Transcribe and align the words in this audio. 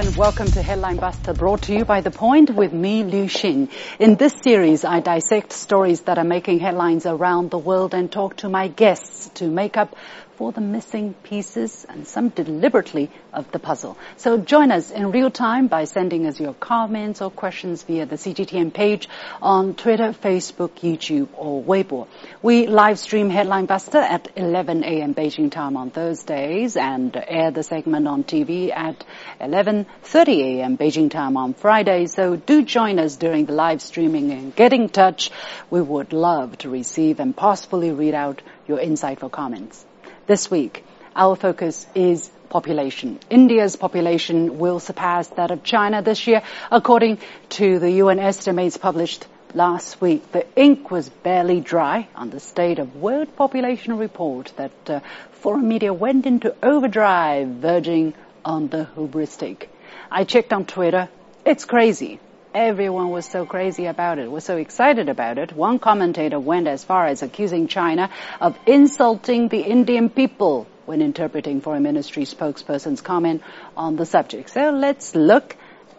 And 0.00 0.16
welcome 0.16 0.46
to 0.52 0.62
Headline 0.62 0.96
Buster 0.96 1.34
brought 1.34 1.60
to 1.64 1.74
you 1.74 1.84
by 1.84 2.00
The 2.00 2.10
Point 2.10 2.48
with 2.48 2.72
me, 2.72 3.04
Liu 3.04 3.26
Xin. 3.26 3.68
In 3.98 4.14
this 4.16 4.32
series, 4.42 4.82
I 4.82 5.00
dissect 5.00 5.52
stories 5.52 6.00
that 6.02 6.16
are 6.16 6.24
making 6.24 6.60
headlines 6.60 7.04
around 7.04 7.50
the 7.50 7.58
world 7.58 7.92
and 7.92 8.10
talk 8.10 8.36
to 8.36 8.48
my 8.48 8.68
guests 8.68 9.28
to 9.34 9.46
make 9.46 9.76
up 9.76 9.94
for 10.40 10.52
the 10.52 10.60
missing 10.62 11.12
pieces 11.22 11.84
and 11.86 12.06
some 12.06 12.30
deliberately 12.30 13.10
of 13.30 13.52
the 13.52 13.58
puzzle. 13.58 13.98
So 14.16 14.38
join 14.38 14.72
us 14.72 14.90
in 14.90 15.10
real 15.10 15.30
time 15.30 15.66
by 15.66 15.84
sending 15.84 16.26
us 16.26 16.40
your 16.40 16.54
comments 16.54 17.20
or 17.20 17.30
questions 17.30 17.82
via 17.82 18.06
the 18.06 18.16
CGTN 18.16 18.72
page 18.72 19.06
on 19.42 19.74
Twitter, 19.74 20.14
Facebook, 20.14 20.70
YouTube, 20.80 21.28
or 21.34 21.62
Weibo. 21.62 22.08
We 22.40 22.66
live 22.68 22.98
stream 22.98 23.28
Headline 23.28 23.66
Buster 23.66 23.98
at 23.98 24.30
11 24.34 24.82
a.m. 24.82 25.14
Beijing 25.14 25.50
time 25.50 25.76
on 25.76 25.90
Thursdays 25.90 26.78
and 26.78 27.14
air 27.28 27.50
the 27.50 27.62
segment 27.62 28.08
on 28.08 28.24
TV 28.24 28.74
at 28.74 29.04
11.30 29.42 30.38
a.m. 30.38 30.78
Beijing 30.78 31.10
time 31.10 31.36
on 31.36 31.52
Fridays. 31.52 32.14
So 32.14 32.36
do 32.36 32.62
join 32.62 32.98
us 32.98 33.16
during 33.16 33.44
the 33.44 33.52
live 33.52 33.82
streaming 33.82 34.30
and 34.30 34.56
get 34.56 34.72
in 34.72 34.88
touch. 34.88 35.30
We 35.68 35.82
would 35.82 36.14
love 36.14 36.56
to 36.64 36.70
receive 36.70 37.20
and 37.20 37.36
possibly 37.36 37.92
read 37.92 38.14
out 38.14 38.40
your 38.66 38.78
insightful 38.78 39.30
comments. 39.30 39.84
This 40.30 40.48
week, 40.48 40.84
our 41.16 41.34
focus 41.34 41.88
is 41.92 42.30
population. 42.50 43.18
India's 43.30 43.74
population 43.74 44.60
will 44.60 44.78
surpass 44.78 45.26
that 45.30 45.50
of 45.50 45.64
China 45.64 46.02
this 46.02 46.24
year, 46.28 46.42
according 46.70 47.18
to 47.56 47.80
the 47.80 47.90
UN 48.02 48.20
estimates 48.20 48.76
published 48.76 49.26
last 49.54 50.00
week. 50.00 50.30
The 50.30 50.46
ink 50.54 50.88
was 50.88 51.08
barely 51.08 51.58
dry 51.58 52.06
on 52.14 52.30
the 52.30 52.38
state 52.38 52.78
of 52.78 52.94
world 52.94 53.34
population 53.34 53.98
report 53.98 54.52
that 54.54 54.88
uh, 54.88 55.00
foreign 55.32 55.66
media 55.66 55.92
went 55.92 56.26
into 56.26 56.54
overdrive, 56.62 57.48
verging 57.48 58.14
on 58.44 58.68
the 58.68 58.86
hubristic. 58.96 59.66
I 60.12 60.22
checked 60.22 60.52
on 60.52 60.64
Twitter. 60.64 61.08
It's 61.44 61.64
crazy. 61.64 62.20
Everyone 62.52 63.10
was 63.10 63.26
so 63.26 63.46
crazy 63.46 63.86
about 63.86 64.18
it, 64.18 64.28
was 64.28 64.44
so 64.44 64.56
excited 64.56 65.08
about 65.08 65.38
it. 65.38 65.52
One 65.52 65.78
commentator 65.78 66.40
went 66.40 66.66
as 66.66 66.82
far 66.82 67.06
as 67.06 67.22
accusing 67.22 67.68
China 67.68 68.10
of 68.40 68.58
insulting 68.66 69.46
the 69.46 69.60
Indian 69.60 70.10
people 70.10 70.66
when 70.84 71.00
interpreting 71.00 71.60
Foreign 71.60 71.84
Ministry 71.84 72.24
spokesperson's 72.24 73.02
comment 73.02 73.44
on 73.76 73.94
the 73.94 74.04
subject. 74.04 74.50
So 74.50 74.70
let's 74.70 75.14
look 75.14 75.54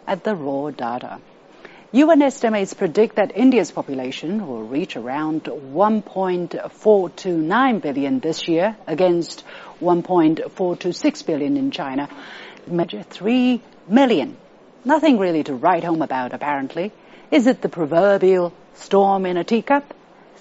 at 0.06 0.24
the 0.24 0.36
raw 0.36 0.68
data. 0.68 1.20
UN 1.92 2.20
estimates 2.20 2.74
predict 2.74 3.16
that 3.16 3.34
India's 3.34 3.70
population 3.70 4.46
will 4.46 4.64
reach 4.64 4.94
around 4.94 5.44
1.429 5.44 7.80
billion 7.80 8.20
this 8.20 8.46
year 8.46 8.76
against 8.86 9.42
1.426 9.80 11.24
billion 11.24 11.56
in 11.56 11.70
China, 11.70 12.10
measure 12.66 13.02
3 13.02 13.62
million 13.88 14.36
Nothing 14.84 15.18
really 15.18 15.44
to 15.44 15.54
write 15.54 15.84
home 15.84 16.02
about, 16.02 16.32
apparently. 16.32 16.90
Is 17.30 17.46
it 17.46 17.62
the 17.62 17.68
proverbial 17.68 18.52
storm 18.74 19.26
in 19.26 19.36
a 19.36 19.44
teacup? 19.44 19.94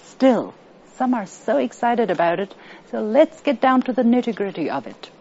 Still, 0.06 0.56
some 0.96 1.14
are 1.14 1.28
so 1.28 1.58
excited 1.58 2.10
about 2.10 2.40
it, 2.40 2.56
so 2.90 3.02
let's 3.02 3.42
get 3.42 3.62
down 3.62 3.84
to 3.84 3.94
the 3.94 4.02
nitty 4.04 4.34
gritty 4.36 4.72
of 4.72 4.88
it. 4.88 5.12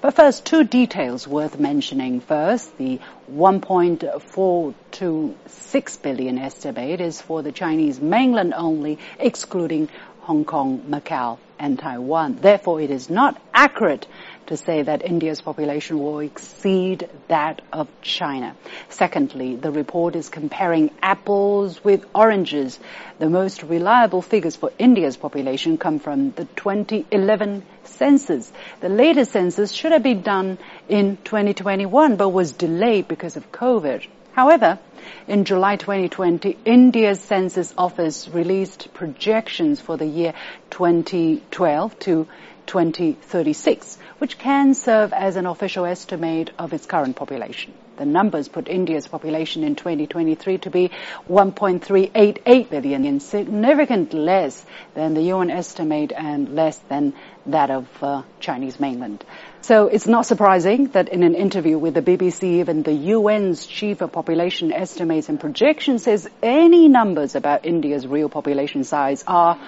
But 0.00 0.14
first, 0.14 0.44
two 0.44 0.62
details 0.64 1.26
worth 1.26 1.58
mentioning. 1.58 2.20
First, 2.20 2.76
the 2.78 3.00
1.426 3.32 6.02
billion 6.02 6.38
estimate 6.38 7.00
is 7.00 7.20
for 7.20 7.42
the 7.42 7.52
Chinese 7.52 8.00
mainland 8.00 8.54
only, 8.54 8.98
excluding 9.18 9.88
Hong 10.20 10.44
Kong, 10.44 10.84
Macau, 10.88 11.38
and 11.58 11.76
Taiwan. 11.78 12.38
Therefore, 12.40 12.80
it 12.80 12.90
is 12.90 13.10
not 13.10 13.40
accurate 13.54 14.06
to 14.48 14.56
say 14.56 14.82
that 14.82 15.04
India's 15.04 15.40
population 15.40 15.98
will 15.98 16.18
exceed 16.18 17.08
that 17.28 17.62
of 17.72 17.88
China. 18.02 18.56
Secondly, 18.88 19.56
the 19.56 19.70
report 19.70 20.16
is 20.16 20.28
comparing 20.28 20.90
apples 21.02 21.82
with 21.84 22.04
oranges. 22.14 22.78
The 23.18 23.30
most 23.30 23.62
reliable 23.62 24.22
figures 24.22 24.56
for 24.56 24.72
India's 24.78 25.16
population 25.16 25.78
come 25.78 25.98
from 25.98 26.32
the 26.32 26.44
2011 26.44 27.62
census. 27.84 28.52
The 28.80 28.88
latest 28.88 29.32
census 29.32 29.72
should 29.72 29.92
have 29.92 30.02
been 30.02 30.22
done 30.22 30.58
in 30.88 31.18
2021 31.24 32.16
but 32.16 32.30
was 32.30 32.52
delayed 32.52 33.08
because 33.08 33.36
of 33.36 33.52
COVID. 33.52 34.06
However, 34.38 34.78
in 35.26 35.44
July 35.44 35.74
2020, 35.74 36.58
India's 36.64 37.18
Census 37.18 37.74
Office 37.76 38.28
released 38.28 38.94
projections 38.94 39.80
for 39.80 39.96
the 39.96 40.06
year 40.06 40.32
2012 40.70 41.98
to 41.98 42.28
2036, 42.66 43.98
which 44.18 44.38
can 44.38 44.74
serve 44.74 45.12
as 45.12 45.34
an 45.34 45.46
official 45.46 45.84
estimate 45.84 46.52
of 46.56 46.72
its 46.72 46.86
current 46.86 47.16
population. 47.16 47.72
The 47.96 48.06
numbers 48.06 48.46
put 48.46 48.68
India's 48.68 49.08
population 49.08 49.64
in 49.64 49.74
2023 49.74 50.58
to 50.58 50.70
be 50.70 50.92
1.388 51.28 52.70
billion, 52.70 53.18
significantly 53.18 54.20
less 54.20 54.64
than 54.94 55.14
the 55.14 55.22
UN 55.22 55.50
estimate 55.50 56.12
and 56.12 56.54
less 56.54 56.78
than 56.88 57.14
that 57.46 57.72
of 57.72 57.88
uh, 58.04 58.22
Chinese 58.38 58.78
mainland. 58.78 59.24
So 59.60 59.88
it's 59.88 60.06
not 60.06 60.24
surprising 60.24 60.86
that 60.88 61.08
in 61.08 61.22
an 61.22 61.34
interview 61.34 61.78
with 61.78 61.94
the 61.94 62.02
BBC, 62.02 62.60
even 62.60 62.82
the 62.82 63.12
UN's 63.12 63.66
chief 63.66 64.00
of 64.00 64.12
population 64.12 64.72
estimates 64.72 65.28
and 65.28 65.38
projections 65.38 66.04
says 66.04 66.28
any 66.42 66.88
numbers 66.88 67.34
about 67.34 67.66
India's 67.66 68.06
real 68.06 68.28
population 68.28 68.84
size 68.84 69.24
are 69.26 69.58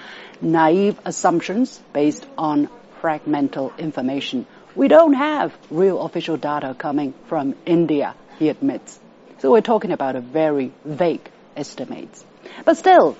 naive 0.41 0.99
assumptions 1.05 1.79
based 1.93 2.25
on 2.37 2.69
fragmental 3.01 3.77
information. 3.77 4.47
We 4.75 4.87
don't 4.87 5.13
have 5.13 5.53
real 5.69 6.01
official 6.01 6.37
data 6.37 6.73
coming 6.77 7.13
from 7.27 7.55
India, 7.65 8.15
he 8.39 8.49
admits. 8.49 8.99
So 9.39 9.51
we're 9.51 9.61
talking 9.61 9.91
about 9.91 10.15
a 10.15 10.21
very 10.21 10.71
vague 10.85 11.29
estimates. 11.55 12.23
But 12.63 12.77
still, 12.77 13.17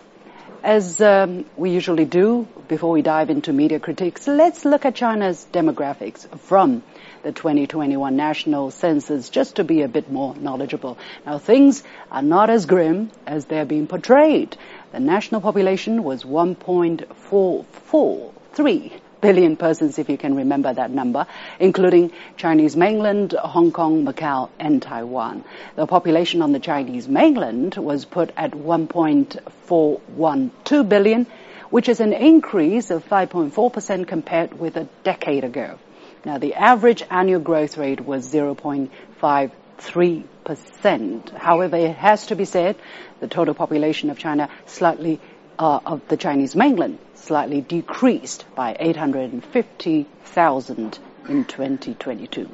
as 0.64 1.02
um, 1.02 1.46
we 1.58 1.72
usually 1.72 2.06
do 2.06 2.48
before 2.68 2.92
we 2.92 3.02
dive 3.02 3.30
into 3.30 3.52
media 3.52 3.80
critiques, 3.80 4.28
let's 4.28 4.64
look 4.66 4.86
at 4.86 4.96
China's 4.96 5.46
demographics 5.52 6.28
from 6.40 6.84
the 7.24 7.32
2021 7.32 8.16
national 8.16 8.70
census 8.72 9.30
just 9.30 9.58
to 9.58 9.64
be 9.64 9.82
a 9.82 9.88
bit 9.88 10.12
more 10.12 10.36
knowledgeable. 10.36 10.98
Now 11.26 11.40
things 11.40 11.84
are 12.12 12.22
not 12.22 12.50
as 12.50 12.66
grim 12.66 13.12
as 13.26 13.46
they're 13.46 13.66
being 13.66 13.88
portrayed. 13.88 14.58
The 14.92 15.00
national 15.00 15.40
population 15.42 16.04
was 16.04 16.24
1.443 16.24 18.92
billion 19.22 19.56
persons, 19.56 19.98
if 20.00 20.10
you 20.10 20.18
can 20.18 20.36
remember 20.36 20.74
that 20.74 20.92
number, 20.92 21.28
including 21.60 22.12
Chinese 22.38 22.76
mainland, 22.76 23.34
Hong 23.34 23.72
Kong, 23.72 24.04
Macau, 24.06 24.50
and 24.60 24.82
Taiwan. 24.82 25.44
The 25.76 25.86
population 25.88 26.42
on 26.42 26.52
the 26.52 26.60
Chinese 26.60 27.08
mainland 27.08 27.76
was 27.76 28.04
put 28.06 28.32
at 28.36 28.52
1.412 28.52 30.90
billion, 30.90 31.28
which 31.70 31.88
is 31.88 32.00
an 32.00 32.14
increase 32.14 32.90
of 32.92 33.08
5.4% 33.08 34.08
compared 34.08 34.60
with 34.60 34.76
a 34.76 34.88
decade 35.04 35.44
ago. 35.44 35.78
Now, 36.26 36.38
the 36.38 36.56
average 36.56 37.04
annual 37.10 37.40
growth 37.40 37.78
rate 37.78 38.02
was 38.02 38.30
0.53%. 38.32 41.30
However, 41.32 41.78
it 41.78 41.96
has 41.96 42.28
to 42.28 42.36
be 42.36 42.46
said, 42.46 42.76
the 43.20 43.28
total 43.28 43.54
population 43.54 44.10
of 44.10 44.18
China 44.20 44.50
slightly 44.66 45.20
uh, 45.62 45.80
of 45.86 46.02
the 46.08 46.18
Chinese 46.18 46.56
mainland 46.56 46.98
slightly 47.14 47.62
decreased 47.62 48.46
by 48.56 48.76
850,000 48.80 51.00
in 51.30 51.46
2022. 51.46 52.50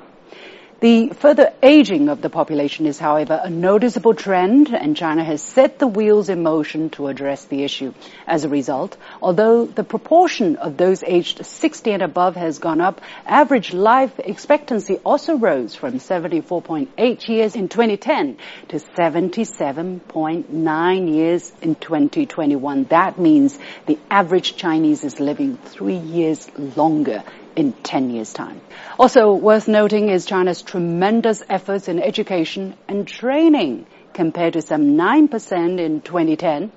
The 0.79 1.09
further 1.09 1.53
aging 1.63 2.07
of 2.07 2.21
the 2.21 2.29
population 2.29 2.85
is, 2.85 2.99
however, 2.99 3.41
a 3.43 3.49
noticeable 3.49 4.13
trend, 4.13 4.75
and 4.75 4.95
China 4.95 5.23
has 5.23 5.41
set 5.41 5.79
the 5.79 5.87
wheels 5.87 6.29
in 6.29 6.43
motion 6.43 6.91
to 6.91 7.07
address 7.07 7.45
the 7.45 7.63
issue. 7.63 7.95
As 8.27 8.43
a 8.43 8.49
result, 8.49 8.95
although 9.19 9.65
the 9.65 9.83
proportion 9.83 10.57
of 10.57 10.77
those 10.77 11.01
aged 11.01 11.43
60 11.43 11.93
and 11.93 12.03
above 12.03 12.35
has 12.35 12.59
gone 12.59 12.79
up, 12.79 13.01
average 13.25 13.73
life 13.73 14.19
expectancy 14.19 14.99
also 15.03 15.35
rose 15.35 15.73
from 15.73 15.93
74.8 15.93 17.27
years 17.27 17.55
in 17.55 17.69
2010 17.69 18.37
to 18.67 18.75
77.9 18.75 21.15
years 21.15 21.51
in 21.59 21.73
2021. 21.73 22.83
That 22.83 23.17
means 23.17 23.57
the 23.87 23.97
average 24.11 24.57
Chinese 24.57 25.03
is 25.03 25.19
living 25.19 25.57
three 25.57 25.97
years 25.97 26.47
longer 26.77 27.23
in 27.57 27.73
10 27.73 28.11
years' 28.11 28.31
time. 28.31 28.61
Also 28.99 29.33
worth 29.33 29.67
noting 29.67 30.09
is 30.09 30.25
China's 30.25 30.61
tremendous 30.61 31.43
efforts 31.49 31.87
in 31.87 31.99
education 31.99 32.75
and 32.87 33.07
training 33.07 33.87
compared 34.13 34.53
to 34.53 34.61
some 34.61 34.95
9% 34.95 35.79
in 35.79 36.01
2010. 36.01 36.71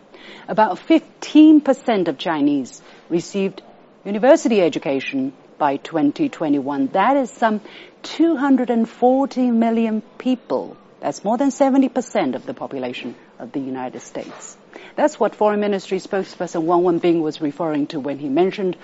About 0.49 0.79
15% 0.79 2.09
of 2.09 2.19
Chinese 2.19 2.81
received 3.11 3.63
university 4.05 4.61
education 4.63 5.35
by 5.59 5.77
2021. 5.77 6.89
That 6.89 7.17
is 7.19 7.31
some 7.31 7.61
240 8.03 9.51
million 9.51 10.03
people. 10.17 10.77
That's 11.01 11.25
more 11.25 11.37
than 11.37 11.49
70% 11.49 12.35
of 12.35 12.47
the 12.47 12.55
population 12.55 13.15
of 13.39 13.53
the 13.53 13.61
United 13.61 14.01
States. 14.01 14.57
That's 14.97 15.19
what 15.19 15.35
Foreign 15.35 15.61
Ministry 15.61 15.99
spokesperson 15.99 16.65
Wang 16.65 16.83
Wenbin 16.83 17.23
was 17.23 17.41
referring 17.41 17.87
to 17.89 18.01
when 18.01 18.19
he 18.19 18.29
mentioned 18.29 18.77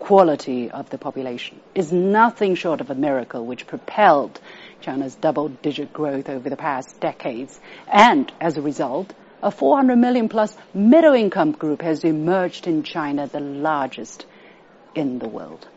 quality 0.00 0.70
of 0.70 0.90
the 0.90 0.98
population 0.98 1.60
is 1.74 1.92
nothing 1.92 2.56
short 2.56 2.80
of 2.80 2.90
a 2.90 2.94
miracle 2.94 3.46
which 3.46 3.68
propelled 3.68 4.40
China's 4.80 5.14
double-digit 5.14 5.92
growth 5.92 6.28
over 6.28 6.50
the 6.50 6.56
past 6.56 6.98
decades. 6.98 7.60
And 7.86 8.32
as 8.40 8.56
a 8.56 8.62
result, 8.62 9.12
a 9.42 9.50
400 9.50 9.96
million 9.96 10.28
plus 10.28 10.56
middle 10.74 11.14
income 11.14 11.52
group 11.52 11.82
has 11.82 12.02
emerged 12.02 12.66
in 12.66 12.82
China, 12.82 13.28
the 13.28 13.40
largest 13.40 14.26
in 14.94 15.18
the 15.18 15.28
world. 15.28 15.68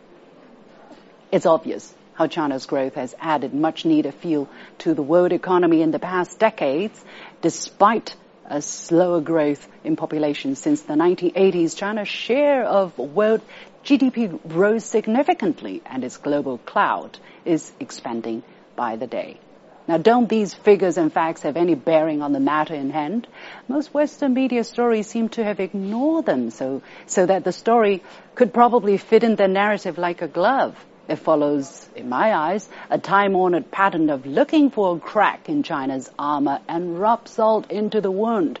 It's 1.30 1.46
obvious 1.46 1.94
how 2.14 2.26
China's 2.26 2.66
growth 2.66 2.94
has 2.94 3.14
added 3.20 3.54
much 3.54 3.84
needed 3.84 4.14
fuel 4.14 4.48
to 4.78 4.94
the 4.94 5.02
world 5.02 5.32
economy 5.32 5.82
in 5.82 5.90
the 5.90 5.98
past 5.98 6.38
decades, 6.38 7.04
despite 7.42 8.16
a 8.46 8.62
slower 8.62 9.20
growth 9.20 9.66
in 9.84 9.96
population 9.96 10.54
since 10.54 10.82
the 10.82 10.94
1980s. 10.94 11.76
China's 11.76 12.08
share 12.08 12.64
of 12.64 12.96
world 12.98 13.40
GDP 13.84 14.40
rose 14.46 14.82
significantly 14.82 15.82
and 15.84 16.04
its 16.04 16.16
global 16.16 16.56
cloud 16.56 17.18
is 17.44 17.70
expanding 17.78 18.42
by 18.76 18.96
the 18.96 19.06
day. 19.06 19.38
Now, 19.86 19.98
don't 19.98 20.26
these 20.26 20.54
figures 20.54 20.96
and 20.96 21.12
facts 21.12 21.42
have 21.42 21.58
any 21.58 21.74
bearing 21.74 22.22
on 22.22 22.32
the 22.32 22.40
matter 22.40 22.74
in 22.74 22.88
hand? 22.88 23.28
Most 23.68 23.92
Western 23.92 24.32
media 24.32 24.64
stories 24.64 25.06
seem 25.06 25.28
to 25.30 25.44
have 25.44 25.60
ignored 25.60 26.24
them 26.24 26.50
so, 26.50 26.80
so 27.04 27.26
that 27.26 27.44
the 27.44 27.52
story 27.52 28.02
could 28.34 28.54
probably 28.54 28.96
fit 28.96 29.22
in 29.22 29.36
the 29.36 29.48
narrative 29.48 29.98
like 29.98 30.22
a 30.22 30.28
glove. 30.28 30.74
It 31.06 31.16
follows, 31.16 31.86
in 31.94 32.08
my 32.08 32.34
eyes, 32.34 32.66
a 32.88 32.98
time-honored 32.98 33.70
pattern 33.70 34.08
of 34.08 34.24
looking 34.24 34.70
for 34.70 34.96
a 34.96 34.98
crack 34.98 35.50
in 35.50 35.62
China's 35.62 36.10
armor 36.18 36.60
and 36.66 36.98
rub 36.98 37.28
salt 37.28 37.70
into 37.70 38.00
the 38.00 38.10
wound. 38.10 38.58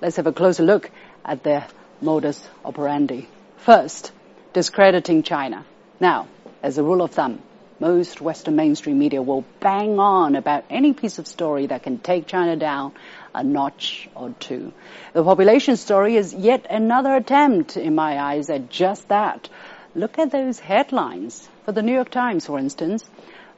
Let's 0.00 0.16
have 0.16 0.26
a 0.26 0.32
closer 0.32 0.64
look 0.64 0.90
at 1.24 1.44
their 1.44 1.68
modus 2.00 2.44
operandi. 2.64 3.28
First, 3.58 4.10
discrediting 4.56 5.22
China. 5.22 5.66
Now, 6.00 6.28
as 6.62 6.78
a 6.78 6.82
rule 6.82 7.02
of 7.02 7.10
thumb, 7.10 7.42
most 7.78 8.22
Western 8.22 8.56
mainstream 8.56 8.98
media 8.98 9.20
will 9.20 9.44
bang 9.60 9.98
on 9.98 10.34
about 10.34 10.64
any 10.70 10.94
piece 10.94 11.18
of 11.18 11.26
story 11.26 11.66
that 11.66 11.82
can 11.82 11.98
take 11.98 12.26
China 12.26 12.56
down 12.56 12.94
a 13.34 13.44
notch 13.44 14.08
or 14.14 14.30
two. 14.40 14.72
The 15.12 15.22
population 15.22 15.76
story 15.76 16.16
is 16.16 16.32
yet 16.32 16.64
another 16.70 17.14
attempt, 17.16 17.76
in 17.76 17.94
my 17.94 18.18
eyes, 18.18 18.48
at 18.48 18.70
just 18.70 19.08
that. 19.08 19.50
Look 19.94 20.18
at 20.18 20.30
those 20.30 20.58
headlines. 20.58 21.46
For 21.66 21.72
the 21.72 21.82
New 21.82 21.92
York 21.92 22.08
Times, 22.08 22.46
for 22.46 22.58
instance, 22.58 23.04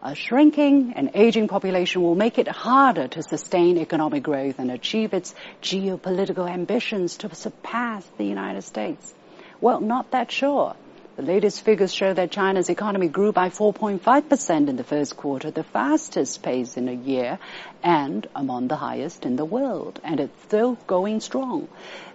a 0.02 0.16
shrinking 0.16 0.94
and 0.96 1.12
aging 1.14 1.46
population 1.46 2.02
will 2.02 2.16
make 2.16 2.38
it 2.38 2.48
harder 2.48 3.06
to 3.06 3.22
sustain 3.22 3.78
economic 3.78 4.24
growth 4.24 4.58
and 4.58 4.72
achieve 4.72 5.14
its 5.14 5.32
geopolitical 5.62 6.50
ambitions 6.50 7.18
to 7.18 7.32
surpass 7.36 8.04
the 8.16 8.24
United 8.24 8.62
States. 8.62 9.14
Well, 9.60 9.80
not 9.80 10.10
that 10.10 10.32
sure. 10.32 10.74
The 11.18 11.24
latest 11.24 11.62
figures 11.62 11.92
show 11.92 12.14
that 12.14 12.30
China's 12.30 12.70
economy 12.70 13.08
grew 13.08 13.32
by 13.32 13.48
4.5% 13.48 14.68
in 14.68 14.76
the 14.76 14.84
first 14.84 15.16
quarter, 15.16 15.50
the 15.50 15.64
fastest 15.64 16.44
pace 16.44 16.76
in 16.76 16.88
a 16.88 16.92
year 16.92 17.40
and 17.82 18.24
among 18.36 18.68
the 18.68 18.76
highest 18.76 19.26
in 19.26 19.34
the 19.34 19.44
world. 19.44 19.98
And 20.04 20.20
it's 20.20 20.42
still 20.44 20.78
going 20.86 21.18
strong. 21.18 21.66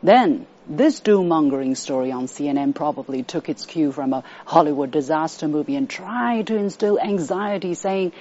Then, 0.02 0.48
this 0.70 1.02
doom-mongering 1.02 1.76
story 1.76 2.14
on 2.14 2.28
CNN 2.28 2.76
probably 2.76 3.24
took 3.24 3.50
its 3.50 3.66
cue 3.66 3.92
from 3.92 4.14
a 4.14 4.24
Hollywood 4.46 4.92
disaster 4.92 5.50
movie 5.50 5.76
and 5.76 5.90
tried 5.90 6.48
to 6.48 6.56
instill 6.56 6.98
anxiety 6.98 7.74
saying 7.74 8.14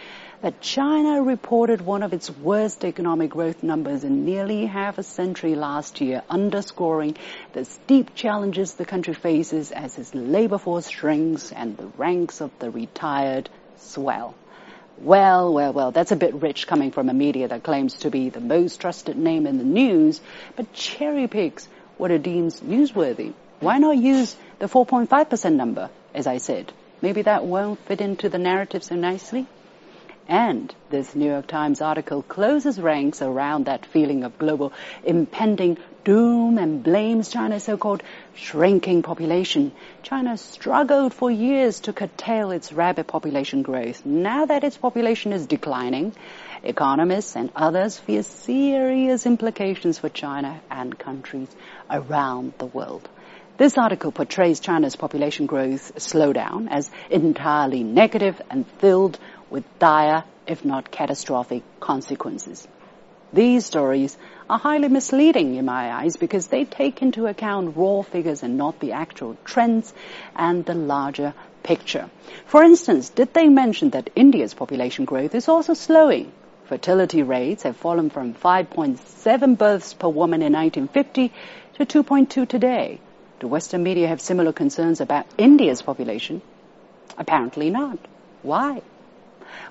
that 0.42 0.60
China 0.60 1.22
reported 1.22 1.80
one 1.80 2.02
of 2.02 2.12
its 2.12 2.28
worst 2.28 2.84
economic 2.84 3.30
growth 3.30 3.62
numbers 3.62 4.02
in 4.02 4.24
nearly 4.24 4.66
half 4.66 4.98
a 4.98 5.02
century 5.04 5.54
last 5.54 6.00
year, 6.00 6.20
underscoring 6.28 7.16
the 7.52 7.64
steep 7.64 8.12
challenges 8.16 8.74
the 8.74 8.84
country 8.84 9.14
faces 9.14 9.70
as 9.70 9.96
its 9.98 10.12
labor 10.16 10.58
force 10.58 10.90
shrinks 10.90 11.52
and 11.52 11.76
the 11.76 11.86
ranks 11.96 12.40
of 12.40 12.50
the 12.58 12.70
retired 12.70 13.48
swell. 13.76 14.34
Well, 14.98 15.52
well, 15.52 15.72
well, 15.72 15.92
that's 15.92 16.10
a 16.10 16.16
bit 16.16 16.34
rich 16.34 16.66
coming 16.66 16.90
from 16.90 17.08
a 17.08 17.14
media 17.14 17.46
that 17.46 17.62
claims 17.62 17.94
to 18.00 18.10
be 18.10 18.28
the 18.28 18.40
most 18.40 18.80
trusted 18.80 19.16
name 19.16 19.46
in 19.46 19.58
the 19.58 19.64
news, 19.64 20.20
but 20.56 20.72
cherry 20.72 21.28
picks 21.28 21.68
what 21.98 22.10
it 22.10 22.24
deems 22.24 22.60
newsworthy. 22.60 23.32
Why 23.60 23.78
not 23.78 23.96
use 23.96 24.34
the 24.58 24.66
4.5% 24.66 25.54
number, 25.54 25.88
as 26.12 26.26
I 26.26 26.38
said? 26.38 26.72
Maybe 27.00 27.22
that 27.22 27.44
won't 27.44 27.78
fit 27.86 28.00
into 28.00 28.28
the 28.28 28.38
narrative 28.38 28.82
so 28.82 28.96
nicely? 28.96 29.46
And 30.32 30.74
this 30.88 31.14
New 31.14 31.26
York 31.26 31.46
Times 31.46 31.82
article 31.82 32.22
closes 32.22 32.80
ranks 32.80 33.20
around 33.20 33.66
that 33.66 33.84
feeling 33.84 34.24
of 34.24 34.38
global 34.38 34.72
impending 35.04 35.76
doom 36.04 36.56
and 36.56 36.82
blames 36.82 37.28
China's 37.28 37.64
so-called 37.64 38.02
shrinking 38.34 39.02
population. 39.02 39.72
China 40.02 40.38
struggled 40.38 41.12
for 41.12 41.30
years 41.30 41.80
to 41.80 41.92
curtail 41.92 42.50
its 42.50 42.72
rapid 42.72 43.08
population 43.08 43.60
growth. 43.60 44.06
Now 44.06 44.46
that 44.46 44.64
its 44.64 44.78
population 44.78 45.34
is 45.34 45.46
declining, 45.46 46.14
economists 46.62 47.36
and 47.36 47.50
others 47.54 47.98
fear 47.98 48.22
serious 48.22 49.26
implications 49.26 49.98
for 49.98 50.08
China 50.08 50.62
and 50.70 50.98
countries 50.98 51.54
around 51.90 52.54
the 52.56 52.64
world. 52.64 53.06
This 53.58 53.76
article 53.76 54.12
portrays 54.12 54.60
China's 54.60 54.96
population 54.96 55.44
growth 55.44 55.94
slowdown 55.96 56.68
as 56.70 56.90
entirely 57.10 57.84
negative 57.84 58.40
and 58.48 58.66
filled 58.78 59.18
with 59.52 59.78
dire, 59.78 60.24
if 60.46 60.64
not 60.64 60.90
catastrophic, 60.90 61.62
consequences. 61.78 62.66
These 63.34 63.66
stories 63.66 64.16
are 64.48 64.58
highly 64.58 64.88
misleading 64.88 65.54
in 65.56 65.66
my 65.66 65.92
eyes 65.92 66.16
because 66.16 66.46
they 66.46 66.64
take 66.64 67.02
into 67.02 67.26
account 67.26 67.76
raw 67.76 68.02
figures 68.02 68.42
and 68.42 68.56
not 68.56 68.80
the 68.80 68.92
actual 68.92 69.36
trends 69.44 69.92
and 70.34 70.64
the 70.64 70.74
larger 70.74 71.34
picture. 71.62 72.08
For 72.46 72.62
instance, 72.62 73.10
did 73.10 73.32
they 73.34 73.48
mention 73.48 73.90
that 73.90 74.10
India's 74.16 74.54
population 74.54 75.04
growth 75.04 75.34
is 75.34 75.48
also 75.48 75.74
slowing? 75.74 76.32
Fertility 76.64 77.22
rates 77.22 77.62
have 77.64 77.76
fallen 77.76 78.08
from 78.08 78.34
5.7 78.34 79.58
births 79.58 79.94
per 79.94 80.08
woman 80.08 80.42
in 80.42 80.52
1950 80.52 81.32
to 81.74 82.04
2.2 82.04 82.48
today. 82.48 83.00
Do 83.40 83.48
Western 83.48 83.82
media 83.82 84.08
have 84.08 84.20
similar 84.20 84.52
concerns 84.52 85.00
about 85.00 85.26
India's 85.36 85.82
population? 85.82 86.40
Apparently 87.18 87.68
not. 87.70 87.98
Why? 88.42 88.82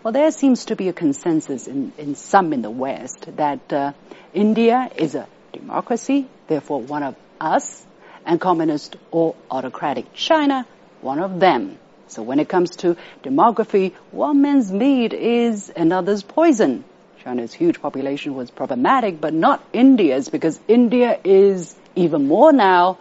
Well, 0.03 0.13
there 0.13 0.31
seems 0.31 0.65
to 0.65 0.75
be 0.75 0.89
a 0.89 0.93
consensus 0.93 1.67
in, 1.67 1.93
in 1.97 2.15
some 2.15 2.53
in 2.53 2.61
the 2.61 2.69
West 2.69 3.27
that 3.37 3.71
uh, 3.71 3.93
India 4.33 4.89
is 4.95 5.15
a 5.15 5.27
democracy, 5.53 6.27
therefore 6.47 6.81
one 6.81 7.03
of 7.03 7.15
us, 7.39 7.85
and 8.25 8.39
communist 8.39 8.95
or 9.11 9.35
autocratic 9.49 10.13
China, 10.13 10.65
one 11.01 11.19
of 11.19 11.39
them. 11.39 11.77
So 12.07 12.23
when 12.23 12.39
it 12.39 12.49
comes 12.49 12.71
to 12.77 12.97
demography, 13.23 13.93
one 14.11 14.41
man's 14.41 14.71
meat 14.71 15.13
is 15.13 15.71
another's 15.75 16.23
poison. 16.23 16.83
China's 17.23 17.53
huge 17.53 17.81
population 17.81 18.35
was 18.35 18.51
problematic, 18.51 19.21
but 19.21 19.33
not 19.33 19.63
India's, 19.71 20.29
because 20.29 20.59
India 20.67 21.19
is 21.23 21.75
even 21.95 22.27
more 22.27 22.51
now 22.51 22.97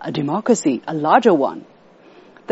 a 0.00 0.12
democracy, 0.12 0.82
a 0.86 0.94
larger 0.94 1.34
one 1.34 1.64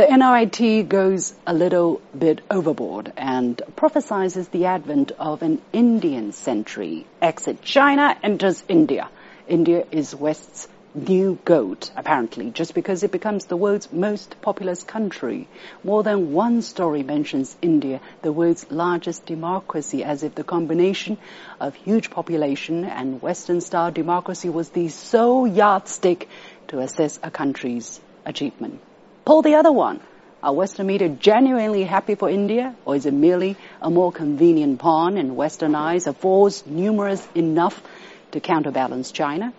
the 0.00 0.07
NRIT 0.07 0.88
goes 0.88 1.35
a 1.47 1.52
little 1.52 2.00
bit 2.19 2.40
overboard 2.50 3.12
and 3.19 3.61
prophesizes 3.76 4.50
the 4.50 4.64
advent 4.64 5.12
of 5.19 5.42
an 5.42 5.61
Indian 5.75 6.33
century. 6.33 7.07
Exit 7.21 7.61
China, 7.61 8.16
enters 8.23 8.64
India. 8.66 9.11
India 9.47 9.85
is 9.92 10.14
West's 10.14 10.69
new 10.95 11.38
goat, 11.45 11.90
apparently, 11.95 12.50
just 12.50 12.73
because 12.73 13.02
it 13.02 13.12
becomes 13.12 13.45
the 13.45 13.59
world's 13.59 13.92
most 13.92 14.40
populous 14.40 14.83
country. 14.83 15.47
More 15.85 16.02
than 16.02 16.33
one 16.33 16.62
story 16.62 17.02
mentions 17.02 17.54
India, 17.61 18.00
the 18.23 18.33
world's 18.33 18.71
largest 18.71 19.26
democracy, 19.26 20.02
as 20.02 20.23
if 20.23 20.35
the 20.35 20.45
combination 20.45 21.19
of 21.61 21.75
huge 21.75 22.09
population 22.09 22.87
and 22.87 23.21
Western-style 23.21 23.90
democracy 23.90 24.49
was 24.49 24.71
the 24.71 24.88
sole 24.88 25.47
yardstick 25.47 26.26
to 26.69 26.78
assess 26.78 27.21
a 27.23 27.30
country's 27.30 28.00
achievement. 28.25 28.80
Pull 29.24 29.42
the 29.42 29.56
other 29.56 29.72
one. 29.72 30.00
Are 30.42 30.54
Western 30.54 30.86
media 30.86 31.10
genuinely 31.10 31.84
happy 31.84 32.14
for 32.14 32.30
India, 32.30 32.74
or 32.86 32.96
is 32.96 33.04
it 33.04 33.12
merely 33.12 33.56
a 33.82 33.90
more 33.90 34.10
convenient 34.10 34.78
pawn 34.78 35.18
in 35.18 35.36
Western 35.36 35.74
eyes, 35.74 36.06
a 36.06 36.14
force 36.14 36.64
numerous 36.64 37.26
enough 37.34 37.82
to 38.30 38.40
counterbalance 38.40 39.12
China? 39.12 39.52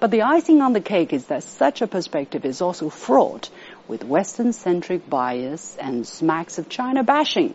But 0.00 0.10
the 0.10 0.22
icing 0.22 0.60
on 0.60 0.72
the 0.72 0.80
cake 0.80 1.12
is 1.12 1.26
that 1.26 1.44
such 1.44 1.80
a 1.80 1.86
perspective 1.86 2.44
is 2.44 2.60
also 2.60 2.90
fraught 2.90 3.48
with 3.86 4.04
Western-centric 4.04 5.08
bias 5.08 5.76
and 5.80 6.06
smacks 6.06 6.58
of 6.58 6.68
China 6.68 7.04
bashing. 7.04 7.54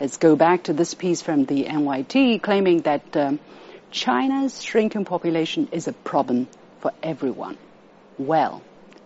Let's 0.00 0.16
go 0.16 0.36
back 0.36 0.64
to 0.64 0.72
this 0.72 0.94
piece 0.94 1.20
from 1.20 1.44
the 1.44 1.64
NYT 1.64 2.40
claiming 2.40 2.82
that 2.82 3.16
um, 3.16 3.40
China's 3.90 4.62
shrinking 4.62 5.04
population 5.04 5.68
is 5.72 5.88
a 5.88 5.92
problem 5.92 6.46
for 6.80 6.92
everyone. 7.02 7.58
Well, 8.16 8.62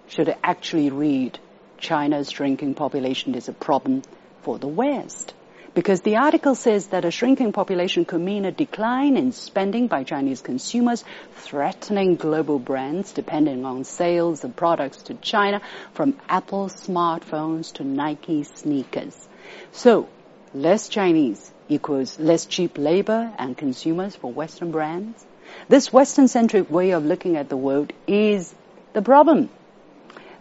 should 0.09 0.29
it 0.29 0.39
actually 0.45 0.91
read 0.91 1.39
China's 1.79 2.31
shrinking 2.31 2.75
population 2.75 3.35
is 3.35 3.49
a 3.49 3.53
problem 3.53 4.03
for 4.43 4.59
the 4.59 4.69
West. 4.69 5.35
because 5.77 6.01
the 6.01 6.17
article 6.17 6.55
says 6.55 6.87
that 6.87 7.05
a 7.05 7.11
shrinking 7.11 7.53
population 7.53 8.07
could 8.07 8.23
mean 8.23 8.47
a 8.47 8.51
decline 8.51 9.19
in 9.19 9.31
spending 9.31 9.89
by 9.89 10.05
Chinese 10.05 10.41
consumers, 10.41 11.05
threatening 11.35 12.17
global 12.17 12.59
brands 12.59 13.13
depending 13.13 13.67
on 13.67 13.85
sales 13.85 14.43
of 14.43 14.57
products 14.57 15.03
to 15.03 15.13
China, 15.17 15.61
from 15.93 16.19
Apple 16.31 16.71
smartphones 16.71 17.75
to 17.75 17.85
Nike 17.85 18.43
sneakers. 18.45 19.29
So, 19.71 20.09
less 20.55 20.89
Chinese 20.89 21.53
equals 21.69 22.19
less 22.19 22.47
cheap 22.47 22.79
labor 22.79 23.31
and 23.37 23.55
consumers 23.55 24.17
for 24.17 24.33
Western 24.33 24.71
brands. 24.71 25.27
This 25.69 25.93
Western-centric 25.93 26.71
way 26.71 26.93
of 26.93 27.05
looking 27.05 27.37
at 27.37 27.51
the 27.51 27.57
world 27.59 27.93
is 28.07 28.55
the 28.95 29.03
problem. 29.03 29.51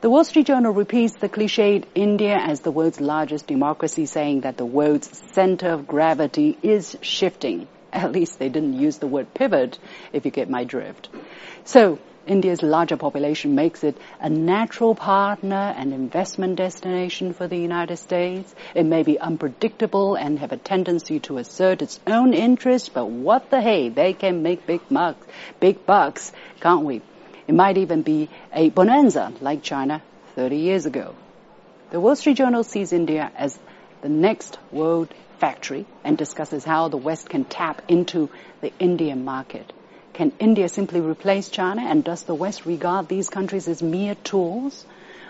The 0.06 0.12
Wall 0.12 0.24
Street 0.24 0.46
Journal 0.46 0.72
repeats 0.72 1.16
the 1.16 1.28
cliched 1.28 1.86
India 1.96 2.38
as 2.38 2.60
the 2.60 2.70
world's 2.70 3.02
largest 3.02 3.48
democracy, 3.48 4.06
saying 4.06 4.42
that 4.42 4.56
the 4.56 4.64
world's 4.64 5.10
center 5.34 5.70
of 5.70 5.88
gravity 5.88 6.60
is 6.62 6.96
shifting. 7.02 7.68
At 7.92 8.12
least 8.12 8.38
they 8.38 8.50
didn't 8.50 8.80
use 8.80 9.00
the 9.00 9.08
word 9.08 9.34
pivot, 9.34 9.80
if 10.14 10.24
you 10.24 10.30
get 10.30 10.48
my 10.48 10.64
drift. 10.64 11.10
So, 11.64 11.98
India's 12.28 12.62
larger 12.62 12.98
population 12.98 13.56
makes 13.56 13.84
it 13.84 13.98
a 14.20 14.30
natural 14.30 14.94
partner 14.94 15.74
and 15.76 15.92
investment 15.92 16.58
destination 16.58 17.34
for 17.34 17.48
the 17.48 17.58
United 17.58 17.98
States. 17.98 18.54
It 18.76 18.86
may 18.86 19.02
be 19.02 19.20
unpredictable 19.20 20.14
and 20.14 20.38
have 20.38 20.52
a 20.52 20.58
tendency 20.58 21.20
to 21.22 21.40
assert 21.40 21.82
its 21.82 22.00
own 22.06 22.36
interests, 22.36 22.90
but 22.90 23.10
what 23.10 23.50
the 23.50 23.60
hey, 23.60 23.90
they 23.90 24.14
can 24.14 24.44
make 24.44 24.68
big 24.68 24.82
bucks, 24.88 25.26
big 25.60 25.84
bucks, 25.88 26.32
can't 26.60 26.86
we? 26.86 27.02
It 27.48 27.54
might 27.54 27.78
even 27.78 28.02
be 28.02 28.30
a 28.54 28.70
bonanza 28.70 29.32
like 29.42 29.62
China 29.62 30.02
30 30.36 30.58
years 30.58 30.86
ago. 30.86 31.16
The 31.92 32.00
Wall 32.00 32.16
Street 32.16 32.38
Journal 32.38 32.64
sees 32.64 32.92
India 32.92 33.32
as 33.38 33.58
the 34.02 34.10
next 34.10 34.58
world 34.72 35.14
factory 35.38 35.86
and 36.04 36.18
discusses 36.18 36.64
how 36.64 36.88
the 36.88 36.98
West 36.98 37.30
can 37.30 37.46
tap 37.46 37.82
into 37.88 38.30
the 38.62 38.72
Indian 38.80 39.24
market. 39.24 39.72
Can 40.14 40.32
India 40.40 40.70
simply 40.70 41.02
replace 41.02 41.50
China 41.50 41.84
and 41.84 42.04
does 42.04 42.24
the 42.24 42.34
West 42.34 42.66
regard 42.66 43.08
these 43.08 43.30
countries 43.30 43.68
as 43.68 43.84
mere 43.84 44.16
tools? 44.16 44.86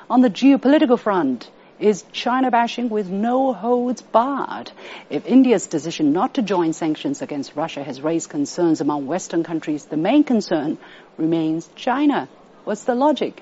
On 0.09 0.21
the 0.21 0.29
geopolitical 0.29 0.99
front, 0.99 1.49
is 1.79 2.05
China 2.13 2.49
bashing 2.51 2.89
with 2.89 3.09
no 3.09 3.51
holds 3.51 4.01
barred. 4.01 4.71
If 5.09 5.25
India's 5.25 5.67
decision 5.67 6.13
not 6.13 6.35
to 6.35 6.41
join 6.41 6.71
sanctions 6.71 7.21
against 7.21 7.55
Russia 7.55 7.83
has 7.83 8.01
raised 8.01 8.29
concerns 8.29 8.79
among 8.79 9.07
Western 9.07 9.43
countries, 9.43 9.85
the 9.85 9.97
main 9.97 10.23
concern 10.23 10.77
remains 11.17 11.69
China. 11.75 12.27
What's 12.63 12.83
the 12.83 12.95
logic? 12.95 13.41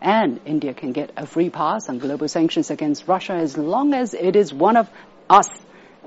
And 0.00 0.40
India 0.44 0.74
can 0.74 0.92
get 0.92 1.12
a 1.16 1.26
free 1.26 1.50
pass 1.50 1.88
on 1.88 1.98
global 1.98 2.28
sanctions 2.28 2.70
against 2.70 3.06
Russia 3.06 3.34
as 3.34 3.56
long 3.56 3.94
as 3.94 4.14
it 4.14 4.34
is 4.34 4.52
one 4.52 4.76
of 4.76 4.90
us 5.30 5.48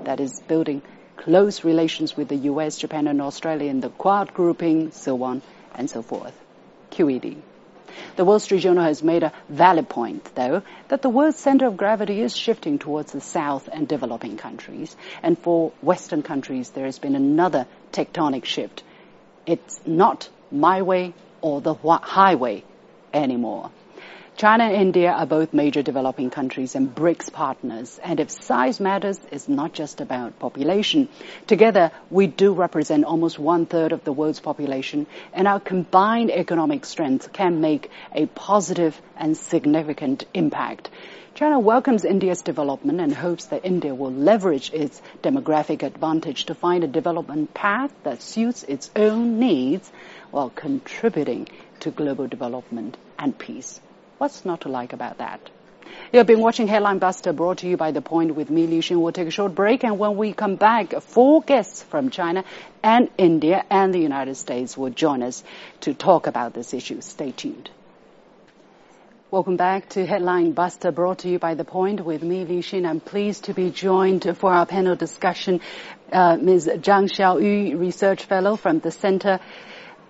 that 0.04 0.20
is 0.20 0.40
building 0.46 0.82
close 1.16 1.64
relations 1.64 2.16
with 2.16 2.28
the 2.28 2.36
US, 2.50 2.76
Japan, 2.76 3.06
and 3.08 3.22
Australia 3.22 3.70
in 3.70 3.80
the 3.80 3.88
Quad 3.88 4.34
grouping, 4.34 4.90
so 4.92 5.22
on 5.22 5.42
and 5.74 5.88
so 5.88 6.02
forth. 6.02 6.38
QED. 6.90 7.36
The 8.16 8.24
Wall 8.24 8.38
Street 8.38 8.60
Journal 8.60 8.84
has 8.84 9.02
made 9.02 9.22
a 9.22 9.32
valid 9.48 9.88
point, 9.88 10.30
though, 10.34 10.62
that 10.88 11.00
the 11.00 11.08
world's 11.08 11.38
center 11.38 11.66
of 11.66 11.76
gravity 11.76 12.20
is 12.20 12.36
shifting 12.36 12.78
towards 12.78 13.12
the 13.12 13.20
South 13.20 13.68
and 13.72 13.88
developing 13.88 14.36
countries. 14.36 14.94
And 15.22 15.38
for 15.38 15.72
Western 15.80 16.22
countries, 16.22 16.70
there 16.70 16.84
has 16.84 16.98
been 16.98 17.14
another 17.14 17.66
tectonic 17.92 18.44
shift. 18.44 18.82
It's 19.46 19.80
not 19.86 20.28
my 20.50 20.82
way 20.82 21.14
or 21.40 21.60
the 21.60 21.74
highway 21.74 22.64
anymore. 23.12 23.70
China 24.36 24.64
and 24.64 24.76
India 24.76 25.12
are 25.12 25.24
both 25.24 25.54
major 25.54 25.82
developing 25.82 26.28
countries 26.28 26.74
and 26.74 26.94
BRICS 26.94 27.32
partners. 27.32 27.98
And 28.04 28.20
if 28.20 28.30
size 28.30 28.80
matters, 28.80 29.18
it's 29.32 29.48
not 29.48 29.72
just 29.72 30.02
about 30.02 30.38
population. 30.38 31.08
Together, 31.46 31.90
we 32.10 32.26
do 32.26 32.52
represent 32.52 33.06
almost 33.06 33.38
one 33.38 33.64
third 33.64 33.92
of 33.92 34.04
the 34.04 34.12
world's 34.12 34.40
population, 34.40 35.06
and 35.32 35.48
our 35.48 35.58
combined 35.58 36.30
economic 36.30 36.84
strength 36.84 37.32
can 37.32 37.62
make 37.62 37.90
a 38.12 38.26
positive 38.26 39.00
and 39.16 39.38
significant 39.38 40.26
impact. 40.34 40.90
China 41.34 41.58
welcomes 41.58 42.04
India's 42.04 42.40
development 42.40 42.98
and 43.00 43.14
hopes 43.14 43.46
that 43.46 43.64
India 43.64 43.94
will 43.94 44.12
leverage 44.12 44.70
its 44.72 45.02
demographic 45.22 45.82
advantage 45.82 46.46
to 46.46 46.54
find 46.54 46.82
a 46.82 46.86
development 46.86 47.52
path 47.52 47.92
that 48.04 48.22
suits 48.22 48.62
its 48.62 48.90
own 48.96 49.38
needs 49.38 49.92
while 50.36 50.50
contributing 50.50 51.48
to 51.80 51.90
global 51.90 52.26
development 52.26 52.94
and 53.18 53.38
peace. 53.38 53.80
What's 54.18 54.44
not 54.44 54.60
to 54.60 54.68
like 54.68 54.92
about 54.92 55.16
that? 55.16 55.40
You 56.12 56.18
have 56.18 56.26
been 56.26 56.40
watching 56.40 56.68
Headline 56.68 56.98
Buster 56.98 57.32
brought 57.32 57.58
to 57.58 57.66
you 57.66 57.78
by 57.78 57.92
The 57.92 58.02
Point 58.02 58.34
with 58.34 58.50
me, 58.50 58.66
Liu 58.66 58.82
Xin. 58.82 59.00
We'll 59.00 59.12
take 59.12 59.28
a 59.28 59.30
short 59.30 59.54
break 59.54 59.82
and 59.82 59.98
when 59.98 60.18
we 60.18 60.34
come 60.34 60.56
back, 60.56 60.92
four 61.00 61.40
guests 61.40 61.82
from 61.84 62.10
China 62.10 62.44
and 62.82 63.08
India 63.16 63.64
and 63.70 63.94
the 63.94 63.98
United 63.98 64.34
States 64.34 64.76
will 64.76 64.90
join 64.90 65.22
us 65.22 65.42
to 65.80 65.94
talk 65.94 66.26
about 66.26 66.52
this 66.52 66.74
issue. 66.74 67.00
Stay 67.00 67.30
tuned. 67.30 67.70
Welcome 69.30 69.56
back 69.56 69.88
to 69.90 70.04
Headline 70.04 70.52
Buster 70.52 70.92
brought 70.92 71.20
to 71.20 71.30
you 71.30 71.38
by 71.38 71.54
The 71.54 71.64
Point 71.64 72.04
with 72.04 72.22
me, 72.22 72.44
Liu 72.44 72.60
Xin. 72.60 72.86
I'm 72.86 73.00
pleased 73.00 73.44
to 73.44 73.54
be 73.54 73.70
joined 73.70 74.36
for 74.36 74.52
our 74.52 74.66
panel 74.66 74.96
discussion, 74.96 75.62
uh, 76.12 76.36
Ms. 76.36 76.68
Zhang 76.74 77.08
Xiaoyu, 77.08 77.80
Research 77.80 78.24
Fellow 78.24 78.56
from 78.56 78.80
the 78.80 78.90
Center 78.90 79.40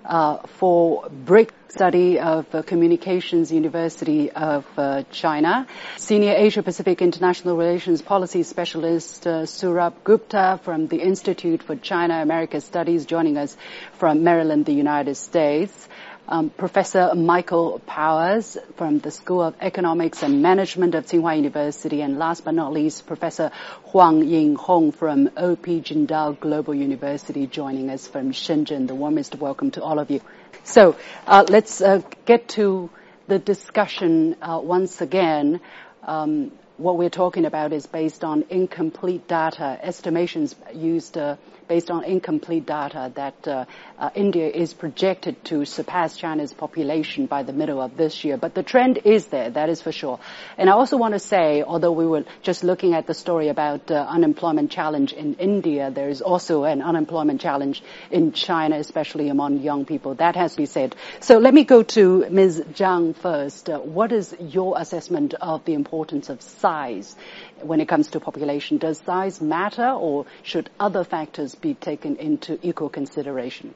uh, 0.07 0.47
for 0.59 1.09
BRIC 1.09 1.53
study 1.69 2.19
of 2.19 2.47
uh, 2.55 2.63
Communications 2.63 3.53
University 3.53 4.31
of 4.31 4.65
uh, 4.79 5.03
China. 5.11 5.67
Senior 5.99 6.35
Asia 6.37 6.63
Pacific 6.63 7.03
International 7.03 7.57
Relations 7.57 8.01
Policy 8.01 8.43
Specialist 8.43 9.27
uh, 9.27 9.45
Gupta 10.05 10.61
from 10.63 10.87
the 10.87 10.99
Institute 11.03 11.63
for 11.63 11.77
China 11.77 12.23
America 12.23 12.61
Studies 12.61 13.05
joining 13.05 13.37
us 13.37 13.57
from 13.99 14.25
Maryland, 14.25 14.65
the 14.65 14.73
United 14.73 15.17
States 15.17 15.89
um, 16.28 16.50
Professor 16.50 17.14
Michael 17.14 17.80
Powers 17.87 18.56
from 18.76 18.99
the 18.99 19.11
School 19.11 19.42
of 19.42 19.54
Economics 19.61 20.23
and 20.23 20.42
Management 20.42 20.95
of 20.95 21.06
Tsinghua 21.06 21.37
University, 21.37 22.00
and 22.00 22.18
last 22.18 22.45
but 22.45 22.54
not 22.54 22.73
least, 22.73 23.06
Professor 23.06 23.50
Huang 23.92 24.23
Yinghong 24.23 24.95
from 24.95 25.28
OP 25.37 25.66
Jindal 25.66 26.38
Global 26.38 26.75
University, 26.75 27.47
joining 27.47 27.90
us 27.90 28.06
from 28.06 28.33
Shenzhen. 28.33 28.88
The 28.88 28.95
warmest 28.95 29.37
welcome 29.37 29.71
to 29.73 29.83
all 29.83 29.99
of 29.99 30.11
you. 30.11 30.21
So 30.64 30.97
uh, 31.26 31.45
let's 31.49 31.80
uh, 31.80 32.02
get 32.25 32.49
to 32.50 32.90
the 33.28 33.38
discussion 33.38 34.37
uh, 34.42 34.61
once 34.62 35.00
again. 35.00 35.61
Um, 36.02 36.52
what 36.76 36.99
we're 36.99 37.11
talking 37.11 37.47
about 37.47 37.73
is 37.73 37.87
based 37.87 38.23
on 38.23 38.45
incomplete 38.50 39.26
data, 39.26 39.78
estimations 39.83 40.54
used 40.75 41.16
uh, 41.16 41.37
based 41.68 41.90
on 41.90 42.04
incomplete 42.04 42.66
data 42.66 43.11
that 43.14 43.49
uh, 43.49 43.64
uh, 43.99 44.11
India 44.14 44.49
is 44.49 44.73
projected 44.73 45.42
to 45.45 45.64
surpass 45.64 46.16
China's 46.16 46.52
population 46.52 47.26
by 47.26 47.42
the 47.42 47.52
middle 47.52 47.80
of 47.80 47.97
this 47.97 48.25
year. 48.25 48.37
But 48.37 48.54
the 48.54 48.62
trend 48.62 48.99
is 49.04 49.26
there, 49.26 49.50
that 49.50 49.68
is 49.68 49.83
for 49.83 49.92
sure. 49.92 50.21
And 50.56 50.71
I 50.71 50.75
also 50.75 50.97
want 50.97 51.14
to 51.14 51.18
say, 51.18 51.62
although 51.62 51.92
we 51.92 52.06
were 52.06 52.25
just 52.42 52.62
looking 52.62 52.95
at 52.95 53.06
the 53.06 53.14
story 53.14 53.49
about 53.49 53.90
uh, 53.90 54.06
unemployment 54.09 54.71
challenge 54.71 55.12
in 55.12 55.35
India, 55.35 55.90
there 55.90 56.09
is 56.09 56.23
also 56.23 56.64
an 56.64 56.83
unemployment 56.83 57.40
challenge 57.40 57.83
in 58.11 58.33
China, 58.33 58.76
especially 58.76 59.28
among 59.28 59.59
young 59.59 59.85
people. 59.85 60.14
That 60.14 60.37
has 60.37 60.52
to 60.52 60.59
be 60.59 60.66
said. 60.66 60.95
So 61.21 61.38
let 61.38 61.54
me 61.54 61.64
go 61.64 61.83
to 61.83 62.26
Ms. 62.30 62.62
Zhang 62.73 63.16
first. 63.16 63.71
Uh, 63.71 63.78
what 63.78 64.12
is 64.12 64.35
your 64.38 64.78
assessment 64.78 65.35
of 65.35 65.64
the 65.64 65.75
importance 65.75 66.28
of 66.28 66.42
size 66.66 67.14
when 67.62 67.80
it 67.80 67.88
comes 67.88 68.08
to 68.08 68.20
population. 68.20 68.78
Does 68.78 68.99
size 68.99 69.40
matter 69.40 69.90
or 69.90 70.26
should 70.42 70.70
other 70.80 71.04
factors 71.04 71.54
be 71.54 71.75
taken 71.75 72.16
into 72.16 72.58
equal 72.62 72.88
consideration? 72.88 73.75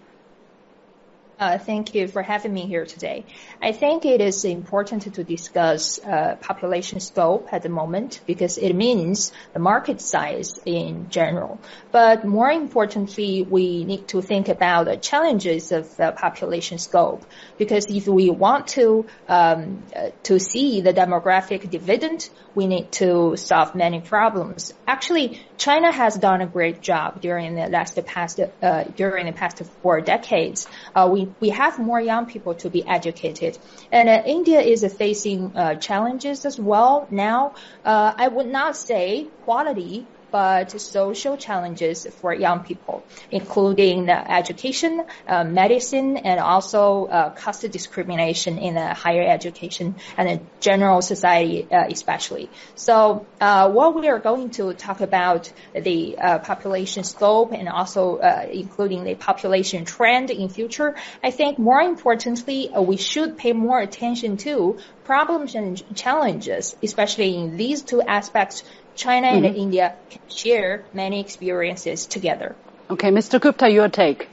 Uh, 1.41 1.57
thank 1.57 1.95
you 1.95 2.07
for 2.07 2.21
having 2.21 2.53
me 2.53 2.67
here 2.67 2.85
today. 2.85 3.25
I 3.63 3.73
think 3.73 4.05
it 4.05 4.21
is 4.21 4.45
important 4.45 5.15
to 5.15 5.25
discuss 5.25 5.99
uh, 5.99 6.37
population 6.39 7.01
scope 7.01 7.49
at 7.51 7.63
the 7.63 7.71
moment 7.71 8.21
because 8.27 8.59
it 8.59 8.75
means 8.75 9.33
the 9.55 9.59
market 9.59 10.03
size 10.03 10.61
in 10.67 11.09
general. 11.09 11.59
But 11.93 12.27
more 12.27 12.51
importantly, 12.51 13.47
we 13.49 13.85
need 13.85 14.07
to 14.09 14.21
think 14.21 14.49
about 14.49 14.85
the 14.85 14.99
challenges 14.99 15.73
of 15.73 15.97
the 15.97 16.13
population 16.13 16.77
scope 16.77 17.25
because 17.57 17.87
if 17.87 18.07
we 18.07 18.29
want 18.29 18.67
to 18.77 19.07
um, 19.27 19.83
uh, 19.97 20.11
to 20.25 20.39
see 20.39 20.83
the 20.83 20.93
demographic 20.93 21.71
dividend, 21.71 22.29
we 22.55 22.67
need 22.67 22.93
to 22.93 23.37
solve 23.37 23.75
many 23.75 24.03
problems. 24.03 24.75
Actually, 24.87 25.41
China 25.57 25.91
has 25.91 26.17
done 26.17 26.43
a 26.43 26.47
great 26.47 26.83
job 26.83 27.23
during 27.23 27.55
the 27.55 27.69
last 27.69 27.99
past 28.05 28.41
uh, 28.41 28.85
during 28.95 29.25
the 29.25 29.33
past 29.33 29.63
four 29.83 30.03
decades. 30.03 30.67
Uh, 30.95 31.09
we 31.11 31.30
we 31.41 31.51
have 31.51 31.79
more 31.79 32.01
young 32.01 32.27
people 32.27 32.55
to 32.57 32.71
be 32.71 32.87
educated. 32.87 33.59
And 33.93 34.09
uh, 34.09 34.23
India 34.27 34.61
is 34.61 34.85
facing 34.99 35.53
uh, 35.57 35.75
challenges 35.77 36.45
as 36.45 36.59
well 36.59 37.09
now. 37.11 37.55
Uh, 37.85 38.13
I 38.17 38.29
would 38.29 38.47
not 38.47 38.77
say 38.77 39.33
quality 39.41 40.11
but 40.31 40.71
social 40.81 41.37
challenges 41.37 42.07
for 42.21 42.33
young 42.35 42.61
people, 42.61 43.05
including 43.31 44.09
education, 44.09 45.05
uh, 45.27 45.45
medicine, 45.45 46.17
and 46.17 46.41
also 46.41 47.07
uh, 47.07 47.31
caste 47.31 47.71
discrimination 47.71 48.59
in 48.59 48.77
higher 48.77 49.27
education 49.29 49.97
and 50.17 50.47
general 50.61 51.03
society, 51.03 51.67
uh, 51.71 51.87
especially. 51.89 52.51
So, 52.75 53.27
uh, 53.41 53.71
what 53.71 53.95
we 53.95 54.09
are 54.09 54.19
going 54.19 54.51
to 54.51 54.75
talk 54.75 55.01
about 55.01 55.53
the 55.75 56.19
uh, 56.19 56.39
population 56.39 57.05
scope 57.05 57.53
and 57.53 57.69
also 57.69 58.19
including 58.53 59.05
the 59.05 59.15
population 59.15 59.85
trend 59.85 60.31
in 60.31 60.49
future. 60.49 60.97
I 61.23 61.31
think 61.31 61.59
more 61.59 61.81
importantly, 61.81 62.71
we 62.77 62.97
should 62.97 63.37
pay 63.37 63.53
more 63.53 63.81
attention 63.81 64.37
to 64.39 64.79
problems 65.05 65.55
and 65.55 65.97
challenges, 65.97 66.77
especially 66.83 67.37
in 67.37 67.57
these 67.57 67.83
two 67.83 68.01
aspects 68.01 68.63
China 69.01 69.29
mm-hmm. 69.29 69.45
and 69.47 69.57
India 69.57 69.95
can 70.11 70.21
share 70.29 70.85
many 70.93 71.21
experiences 71.21 72.07
together. 72.07 72.55
Okay, 72.91 73.11
Mr. 73.11 73.41
Gupta, 73.41 73.71
your 73.71 73.89
take. 73.89 74.29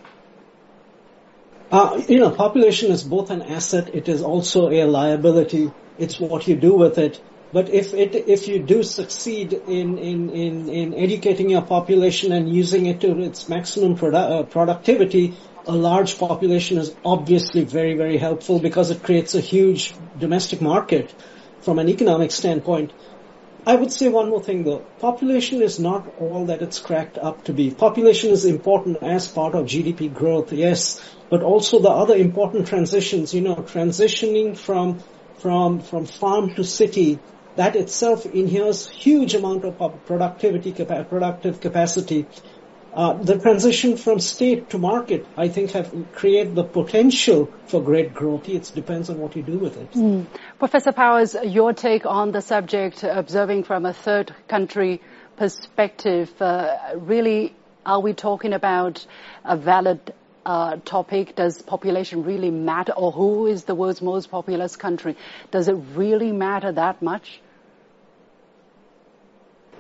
Uh, 1.72 2.02
you 2.08 2.20
know, 2.20 2.32
population 2.32 2.92
is 2.92 3.04
both 3.04 3.30
an 3.30 3.42
asset. 3.42 3.94
It 3.94 4.10
is 4.10 4.22
also 4.22 4.70
a 4.70 4.84
liability. 4.86 5.72
It's 5.98 6.20
what 6.20 6.48
you 6.48 6.56
do 6.56 6.74
with 6.74 6.98
it. 6.98 7.22
But 7.54 7.70
if 7.70 7.94
it, 7.94 8.16
if 8.16 8.48
you 8.50 8.60
do 8.60 8.84
succeed 8.84 9.54
in, 9.54 9.98
in, 9.98 10.30
in, 10.30 10.70
in 10.70 10.94
educating 10.94 11.50
your 11.50 11.62
population 11.62 12.34
and 12.34 12.54
using 12.54 12.88
it 12.88 13.02
to 13.02 13.20
its 13.22 13.48
maximum 13.48 13.96
produ- 13.98 14.40
uh, 14.40 14.44
productivity, 14.44 15.36
a 15.66 15.76
large 15.76 16.18
population 16.18 16.78
is 16.78 16.94
obviously 17.06 17.64
very, 17.64 17.96
very 17.96 18.18
helpful 18.18 18.60
because 18.60 18.92
it 18.92 19.04
creates 19.04 19.36
a 19.36 19.42
huge 19.42 19.94
domestic 20.20 20.62
market 20.62 21.14
from 21.62 21.80
an 21.80 21.90
economic 21.90 22.32
standpoint. 22.32 22.92
I 23.68 23.76
would 23.76 23.92
say 23.92 24.08
one 24.08 24.30
more 24.30 24.42
thing 24.42 24.64
though. 24.64 24.86
Population 25.00 25.62
is 25.62 25.78
not 25.78 26.08
all 26.22 26.46
that 26.46 26.62
it's 26.62 26.80
cracked 26.80 27.18
up 27.18 27.44
to 27.44 27.54
be. 27.54 27.70
Population 27.70 28.30
is 28.32 28.46
important 28.46 29.04
as 29.04 29.28
part 29.28 29.56
of 29.56 29.66
GDP 29.66 30.14
growth, 30.14 30.54
yes, 30.54 31.02
but 31.30 31.44
also 31.44 31.80
the 31.80 31.90
other 31.90 32.16
important 32.16 32.68
transitions, 32.68 33.34
you 33.34 33.42
know, 33.42 33.56
transitioning 33.56 34.56
from, 34.58 35.00
from, 35.40 35.82
from 35.82 36.06
farm 36.06 36.56
to 36.56 36.64
city, 36.64 37.20
that 37.58 37.76
itself 37.76 38.26
inheres 38.26 38.88
huge 38.88 39.34
amount 39.34 39.66
of 39.66 40.06
productivity, 40.06 40.72
productive 40.72 41.60
capacity. 41.60 42.26
Uh, 42.94 43.14
the 43.14 43.38
transition 43.38 43.96
from 43.98 44.20
state 44.20 44.70
to 44.72 44.78
market, 44.78 45.26
I 45.38 45.50
think, 45.50 45.72
have 45.72 45.94
created 46.14 46.56
the 46.56 46.64
potential 46.64 47.52
for 47.68 47.82
great 47.82 48.14
growth. 48.14 48.50
It 48.50 48.72
depends 48.74 49.10
on 49.10 49.20
what 49.20 49.36
you 49.36 49.44
do 49.44 49.60
with 49.60 49.78
it. 49.78 49.92
Mm. 49.92 50.26
Professor 50.58 50.92
Powers, 50.92 51.36
your 51.44 51.74
take 51.74 52.06
on 52.06 52.32
the 52.32 52.42
subject, 52.42 53.04
observing 53.04 53.66
from 53.66 53.86
a 53.86 53.94
third 53.94 54.34
country 54.48 55.02
perspective, 55.36 56.34
uh, 56.42 56.76
really, 56.96 57.56
are 57.86 58.02
we 58.02 58.14
talking 58.14 58.54
about 58.54 59.06
a 59.46 59.56
valid 59.56 60.14
uh, 60.46 60.78
topic? 60.84 61.36
Does 61.36 61.62
population 61.62 62.24
really 62.24 62.50
matter? 62.50 62.94
Or 62.94 63.12
who 63.12 63.48
is 63.48 63.66
the 63.66 63.76
world's 63.76 64.02
most 64.02 64.32
populous 64.32 64.76
country? 64.76 65.16
Does 65.52 65.68
it 65.68 65.76
really 65.94 66.32
matter 66.32 66.72
that 66.72 67.02
much? 67.02 67.42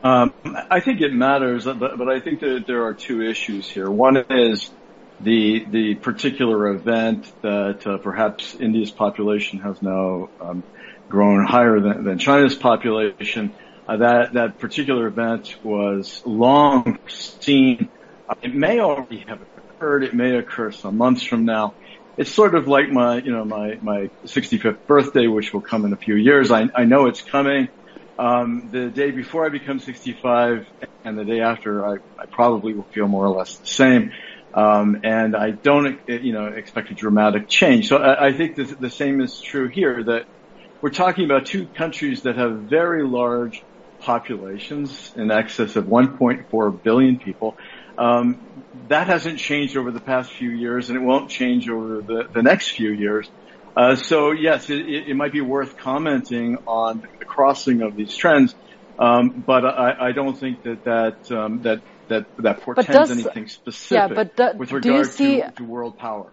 Um, 0.04 0.34
I 0.70 0.80
think 0.80 1.01
it 1.01 1.13
matters, 1.13 1.66
but, 1.66 1.80
but 1.80 2.08
I 2.08 2.20
think 2.20 2.42
that 2.42 2.66
there 2.68 2.86
are 2.86 2.94
two 2.94 3.22
issues 3.22 3.68
here. 3.70 3.89
One 3.89 4.18
is 4.30 4.70
the 5.20 5.66
the 5.66 5.96
particular 5.96 6.68
event 6.68 7.32
that 7.42 7.86
uh, 7.88 7.98
perhaps 7.98 8.56
India's 8.56 8.92
population 8.92 9.60
has 9.60 9.82
now 9.82 10.30
um, 10.39 10.63
grown 11.10 11.46
higher 11.46 11.80
than, 11.80 12.04
than 12.04 12.20
China's 12.20 12.56
population. 12.56 13.54
Uh, 13.88 13.98
that 13.98 14.34
that 14.34 14.60
particular 14.60 15.08
event 15.08 15.56
was 15.63 16.22
long 16.25 17.00
seen. 17.08 17.89
It 18.42 18.54
may 18.54 18.80
already 18.80 19.24
have 19.27 19.39
occurred. 19.42 20.04
It 20.04 20.13
may 20.13 20.36
occur 20.36 20.72
some 20.72 20.98
months 20.98 21.24
from 21.24 21.46
now. 21.46 21.74
It's 22.18 22.32
sort 22.32 22.56
of 22.56 22.68
like 22.68 22.89
my 22.89 23.18
you 23.18 23.32
know 23.32 23.46
my 23.46 23.80
my 23.82 24.10
65th 24.25 24.86
birthday, 24.86 25.27
which 25.27 25.54
will 25.54 25.62
come 25.62 25.86
in 25.86 25.94
a 25.94 25.98
few 25.98 26.16
years. 26.16 26.51
I 26.51 26.70
I 26.75 26.84
know 26.84 27.08
it's 27.08 27.22
coming. 27.22 27.70
Um, 28.20 28.70
the 28.72 28.90
day 28.90 29.12
before 29.12 29.46
I 29.46 29.50
become 29.50 29.80
65 29.80 30.66
and 31.04 31.18
the 31.18 31.26
day 31.26 31.42
after, 31.42 31.86
I, 31.86 31.98
I 32.18 32.26
probably 32.26 32.74
will 32.74 32.88
feel 32.92 33.08
more 33.08 33.26
or 33.26 33.36
less 33.36 33.58
the 33.58 33.68
same. 33.68 34.12
Um, 34.54 35.02
and 35.04 35.36
I 35.36 35.52
don't, 35.52 36.00
you 36.08 36.34
know, 36.34 36.48
expect 36.48 36.90
a 36.90 36.96
dramatic 36.96 37.48
change. 37.48 37.90
So 37.90 37.98
I, 37.98 38.27
I 38.27 38.34
think 38.34 38.56
the, 38.56 38.64
the 38.64 38.90
same 38.90 39.22
is 39.22 39.40
true 39.40 39.68
here. 39.68 40.03
That 40.03 40.25
we're 40.82 40.90
talking 40.90 41.25
about 41.25 41.46
two 41.46 41.68
countries 41.68 42.24
that 42.24 42.38
have 42.38 42.62
very 42.62 43.03
large 43.03 43.64
populations 44.00 45.14
in 45.16 45.32
excess 45.32 45.75
of 45.75 45.86
1.4 45.86 46.84
billion 46.84 47.20
people. 47.20 47.58
Um, 47.98 48.40
that 48.88 49.08
hasn't 49.08 49.40
changed 49.40 49.75
over 49.75 49.92
the 49.92 50.00
past 50.00 50.32
few 50.32 50.50
years, 50.50 50.90
and 50.90 50.98
it 50.98 51.01
won't 51.01 51.30
change 51.30 51.70
over 51.70 52.01
the, 52.01 52.27
the 52.32 52.44
next 52.44 52.72
few 52.72 52.92
years. 52.92 53.30
Uh, 53.77 53.96
so 53.96 54.31
yes, 54.31 54.72
it, 54.72 54.87
it, 54.87 55.16
might 55.16 55.31
be 55.31 55.42
worth 55.42 55.77
commenting 55.77 56.57
on 56.66 57.07
the 57.20 57.25
crossing 57.25 57.83
of 57.83 57.96
these 57.96 58.16
trends, 58.16 58.55
um, 58.98 59.44
but 59.46 59.63
I, 59.66 60.07
I, 60.07 60.11
don't 60.13 60.35
think 60.35 60.63
that 60.63 60.83
that 60.85 61.31
um, 61.31 61.61
that 61.61 61.81
that 62.07 62.25
that 62.37 62.61
portends 62.61 62.90
does, 62.90 63.11
anything 63.11 63.48
specific 63.48 63.92
yeah, 63.92 64.07
but 64.07 64.35
do, 64.35 64.57
with 64.57 64.72
regard 64.72 65.05
see, 65.05 65.42
to, 65.42 65.51
to, 65.51 65.63
world 65.63 66.00
power. 66.00 66.31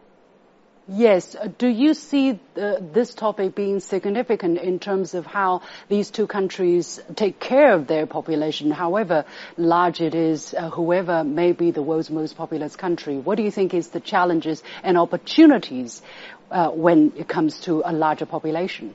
Yes. 0.87 1.35
Do 1.57 1.66
you 1.66 1.94
see 1.94 2.33
uh, 2.33 2.77
this 2.92 3.14
topic 3.14 3.55
being 3.55 3.81
significant 3.81 4.59
in 4.59 4.79
terms 4.79 5.14
of 5.14 5.25
how 5.25 5.62
these 5.88 6.11
two 6.11 6.27
countries 6.27 7.01
take 7.16 7.40
care 7.40 7.73
of 7.73 7.87
their 7.87 8.05
population, 8.07 8.70
however 8.70 9.25
large 9.57 10.03
it 10.03 10.14
is, 10.14 10.53
uh, 10.53 10.68
whoever 10.68 11.25
may 11.25 11.53
be 11.53 11.70
the 11.70 11.81
world's 11.81 12.11
most 12.11 12.37
populous 12.37 12.77
country? 12.77 13.16
What 13.16 13.37
do 13.37 13.42
you 13.42 13.51
think 13.51 13.73
is 13.73 13.88
the 13.88 14.01
challenges 14.01 14.62
and 14.83 14.99
opportunities 14.99 16.03
uh, 16.51 16.68
when 16.68 17.14
it 17.16 17.29
comes 17.29 17.61
to 17.61 17.83
a 17.83 17.92
larger 17.92 18.27
population? 18.27 18.94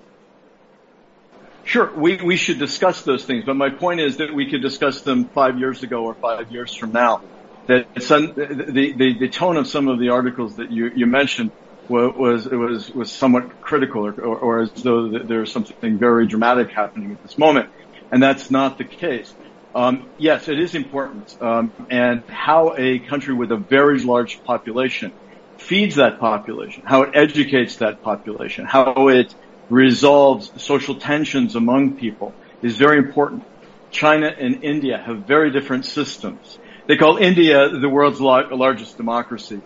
Sure, 1.64 1.92
we, 1.96 2.18
we 2.18 2.36
should 2.36 2.60
discuss 2.60 3.02
those 3.02 3.26
things, 3.26 3.46
but 3.46 3.56
my 3.56 3.72
point 3.72 4.00
is 4.00 4.18
that 4.18 4.34
we 4.34 4.50
could 4.50 4.62
discuss 4.62 5.02
them 5.02 5.26
five 5.26 5.58
years 5.58 5.82
ago 5.82 6.04
or 6.04 6.14
five 6.14 6.52
years 6.52 6.74
from 6.74 6.92
now. 6.92 7.22
That 7.66 8.02
some, 8.02 8.34
the, 8.34 8.94
the, 8.96 9.18
the 9.20 9.30
tone 9.30 9.58
of 9.58 9.68
some 9.68 9.88
of 9.88 10.00
the 10.00 10.10
articles 10.10 10.56
that 10.58 10.72
you, 10.72 10.92
you 10.96 11.06
mentioned 11.06 11.52
was, 11.90 12.46
was, 12.46 12.92
was 12.92 13.12
somewhat 13.12 13.62
critical 13.62 14.06
or, 14.06 14.14
or, 14.14 14.38
or 14.38 14.60
as 14.62 14.72
though 14.72 15.10
there's 15.10 15.52
something 15.52 15.98
very 15.98 16.28
dramatic 16.28 16.72
happening 16.72 17.12
at 17.12 17.22
this 17.24 17.38
moment. 17.38 17.70
And 18.12 18.22
that's 18.22 18.50
not 18.52 18.78
the 18.78 18.86
case. 18.86 19.34
Um, 19.76 20.10
yes, 20.18 20.48
it 20.48 20.60
is 20.60 20.76
important. 20.76 21.36
Um, 21.42 21.72
and 21.90 22.24
how 22.28 22.76
a 22.78 23.00
country 23.00 23.34
with 23.34 23.52
a 23.52 23.58
very 23.58 24.00
large 24.00 24.44
population 24.44 25.12
feeds 25.58 25.96
that 25.96 26.20
population, 26.20 26.84
how 26.86 27.04
it 27.04 27.12
educates 27.16 27.78
that 27.78 28.02
population, 28.02 28.66
how 28.66 29.10
it 29.10 29.34
resolves 29.70 30.52
social 30.62 30.96
tensions 30.96 31.56
among 31.56 31.98
people 31.98 32.34
is 32.62 32.78
very 32.78 32.98
important. 32.98 33.44
China 33.92 34.28
and 34.28 34.64
India 34.64 34.98
have 34.98 35.26
very 35.26 35.52
different 35.52 35.86
systems. 35.86 36.58
They 36.88 36.98
call 36.98 37.18
India 37.18 37.70
the 37.70 37.90
world's 37.90 38.20
largest 38.20 38.98
democracy. 38.98 39.62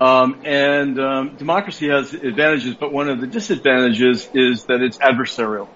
Um, 0.00 0.42
and 0.44 0.98
um, 1.00 1.36
democracy 1.36 1.88
has 1.88 2.14
advantages, 2.14 2.74
but 2.74 2.92
one 2.92 3.08
of 3.08 3.20
the 3.20 3.26
disadvantages 3.26 4.28
is 4.32 4.64
that 4.64 4.80
it's 4.80 4.98
adversarial 4.98 5.68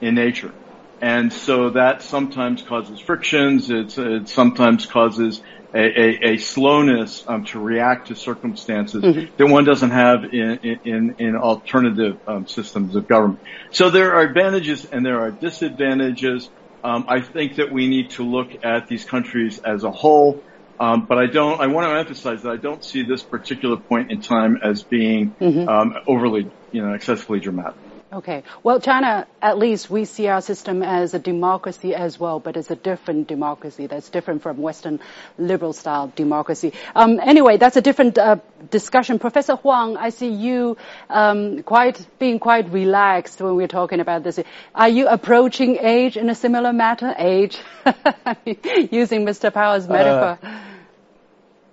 in 0.00 0.14
nature. 0.14 0.52
And 1.00 1.32
so 1.32 1.70
that 1.70 2.02
sometimes 2.02 2.62
causes 2.62 2.98
frictions. 2.98 3.70
it 3.70 4.28
sometimes 4.28 4.86
causes 4.86 5.40
a, 5.74 5.78
a, 5.78 6.32
a 6.32 6.36
slowness 6.38 7.24
um, 7.26 7.44
to 7.44 7.60
react 7.60 8.08
to 8.08 8.16
circumstances 8.16 9.04
mm-hmm. 9.04 9.36
that 9.36 9.46
one 9.46 9.64
doesn't 9.64 9.90
have 9.90 10.24
in 10.24 10.58
in, 10.84 11.16
in 11.18 11.36
alternative 11.36 12.18
um, 12.26 12.46
systems 12.46 12.96
of 12.96 13.06
government. 13.06 13.40
So 13.70 13.90
there 13.90 14.14
are 14.14 14.22
advantages 14.22 14.86
and 14.86 15.04
there 15.04 15.20
are 15.20 15.30
disadvantages. 15.30 16.48
Um, 16.82 17.04
I 17.08 17.20
think 17.20 17.56
that 17.56 17.70
we 17.70 17.86
need 17.88 18.10
to 18.10 18.22
look 18.24 18.64
at 18.64 18.88
these 18.88 19.04
countries 19.04 19.58
as 19.58 19.84
a 19.84 19.90
whole. 19.90 20.42
Um, 20.80 21.06
but 21.08 21.18
I 21.18 21.26
don't. 21.26 21.60
I 21.60 21.66
want 21.66 21.88
to 21.88 21.98
emphasize 21.98 22.42
that 22.42 22.50
I 22.50 22.56
don't 22.56 22.84
see 22.84 23.02
this 23.02 23.22
particular 23.22 23.78
point 23.78 24.10
in 24.10 24.20
time 24.20 24.58
as 24.62 24.84
being 24.84 25.36
mm-hmm. 25.40 25.68
Um, 25.68 25.94
overly, 26.06 26.52
you 26.70 26.82
know, 26.82 26.94
excessively 26.94 27.40
dramatic. 27.40 27.74
Okay. 28.10 28.42
Well, 28.62 28.80
China, 28.80 29.26
at 29.42 29.58
least 29.58 29.90
we 29.90 30.06
see 30.06 30.28
our 30.28 30.40
system 30.40 30.82
as 30.82 31.12
a 31.12 31.18
democracy 31.18 31.94
as 31.94 32.18
well, 32.18 32.40
but 32.40 32.56
it's 32.56 32.70
a 32.70 32.76
different 32.76 33.28
democracy 33.28 33.86
that's 33.86 34.08
different 34.08 34.42
from 34.42 34.56
Western 34.56 35.00
liberal 35.36 35.74
style 35.74 36.10
democracy. 36.16 36.72
Um, 36.96 37.20
anyway, 37.20 37.58
that's 37.58 37.76
a 37.76 37.82
different 37.82 38.16
uh, 38.16 38.36
discussion. 38.70 39.18
Professor 39.18 39.56
Huang, 39.56 39.98
I 39.98 40.08
see 40.08 40.28
you 40.28 40.78
um, 41.10 41.62
quite 41.64 42.06
being 42.18 42.38
quite 42.38 42.72
relaxed 42.72 43.42
when 43.42 43.56
we're 43.56 43.68
talking 43.68 44.00
about 44.00 44.22
this. 44.22 44.40
Are 44.74 44.88
you 44.88 45.06
approaching 45.06 45.76
age 45.78 46.16
in 46.16 46.30
a 46.30 46.34
similar 46.34 46.72
matter? 46.72 47.14
Age, 47.18 47.58
using 48.90 49.26
Mr. 49.26 49.52
Powers' 49.52 49.86
metaphor. 49.86 50.38
Uh, 50.42 50.60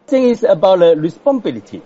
thing 0.07 0.29
is 0.29 0.43
about 0.43 0.81
uh, 0.81 0.95
responsibility 0.97 1.81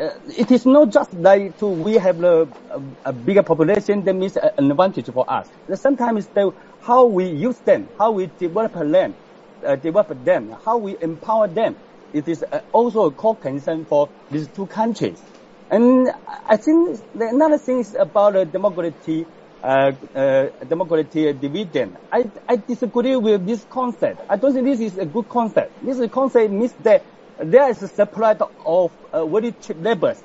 uh, 0.00 0.10
it 0.36 0.50
is 0.50 0.66
not 0.66 0.90
just 0.92 1.12
to 1.12 1.66
we 1.68 1.94
have 1.94 2.20
a, 2.22 2.48
a, 2.70 2.80
a, 3.06 3.12
bigger 3.12 3.42
population 3.42 4.04
that 4.04 4.14
means 4.14 4.36
an 4.36 4.70
advantage 4.70 5.10
for 5.12 5.28
us. 5.30 5.48
Sometimes 5.74 6.28
the, 6.28 6.52
how 6.80 7.06
we 7.06 7.26
use 7.26 7.60
them, 7.60 7.90
how 7.98 8.12
we 8.12 8.26
develop 8.26 8.74
land, 8.76 9.16
uh, 9.64 9.76
develop 9.76 10.12
them, 10.24 10.54
how 10.64 10.78
we 10.78 10.96
empower 11.00 11.48
them. 11.48 11.76
It 12.12 12.28
is 12.28 12.44
uh, 12.50 12.60
also 12.72 13.06
a 13.06 13.12
core 13.12 13.38
concern 13.38 13.86
for 13.86 14.10
these 14.30 14.48
two 14.48 14.66
countries. 14.66 15.22
And 15.70 16.08
I 16.48 16.56
think 16.56 16.98
another 17.14 17.58
thing 17.58 17.80
is 17.80 17.96
about 17.98 18.34
democracy, 18.52 19.26
uh, 19.62 19.92
uh, 20.14 20.46
democracy 20.66 21.32
dividend. 21.34 21.98
I, 22.12 22.30
I 22.48 22.56
disagree 22.56 23.16
with 23.16 23.46
this 23.46 23.64
concept. 23.64 24.22
I 24.28 24.36
don't 24.36 24.52
think 24.54 24.66
this 24.66 24.80
is 24.80 24.98
a 24.98 25.06
good 25.06 25.28
concept. 25.28 25.72
This 25.82 26.00
concept 26.10 26.52
means 26.52 26.74
that 26.80 27.06
there 27.38 27.68
is 27.70 27.82
a 27.82 27.88
supply 27.88 28.36
of 28.64 28.92
uh, 29.12 29.26
very 29.26 29.52
cheap 29.52 29.76
labor 29.80 30.16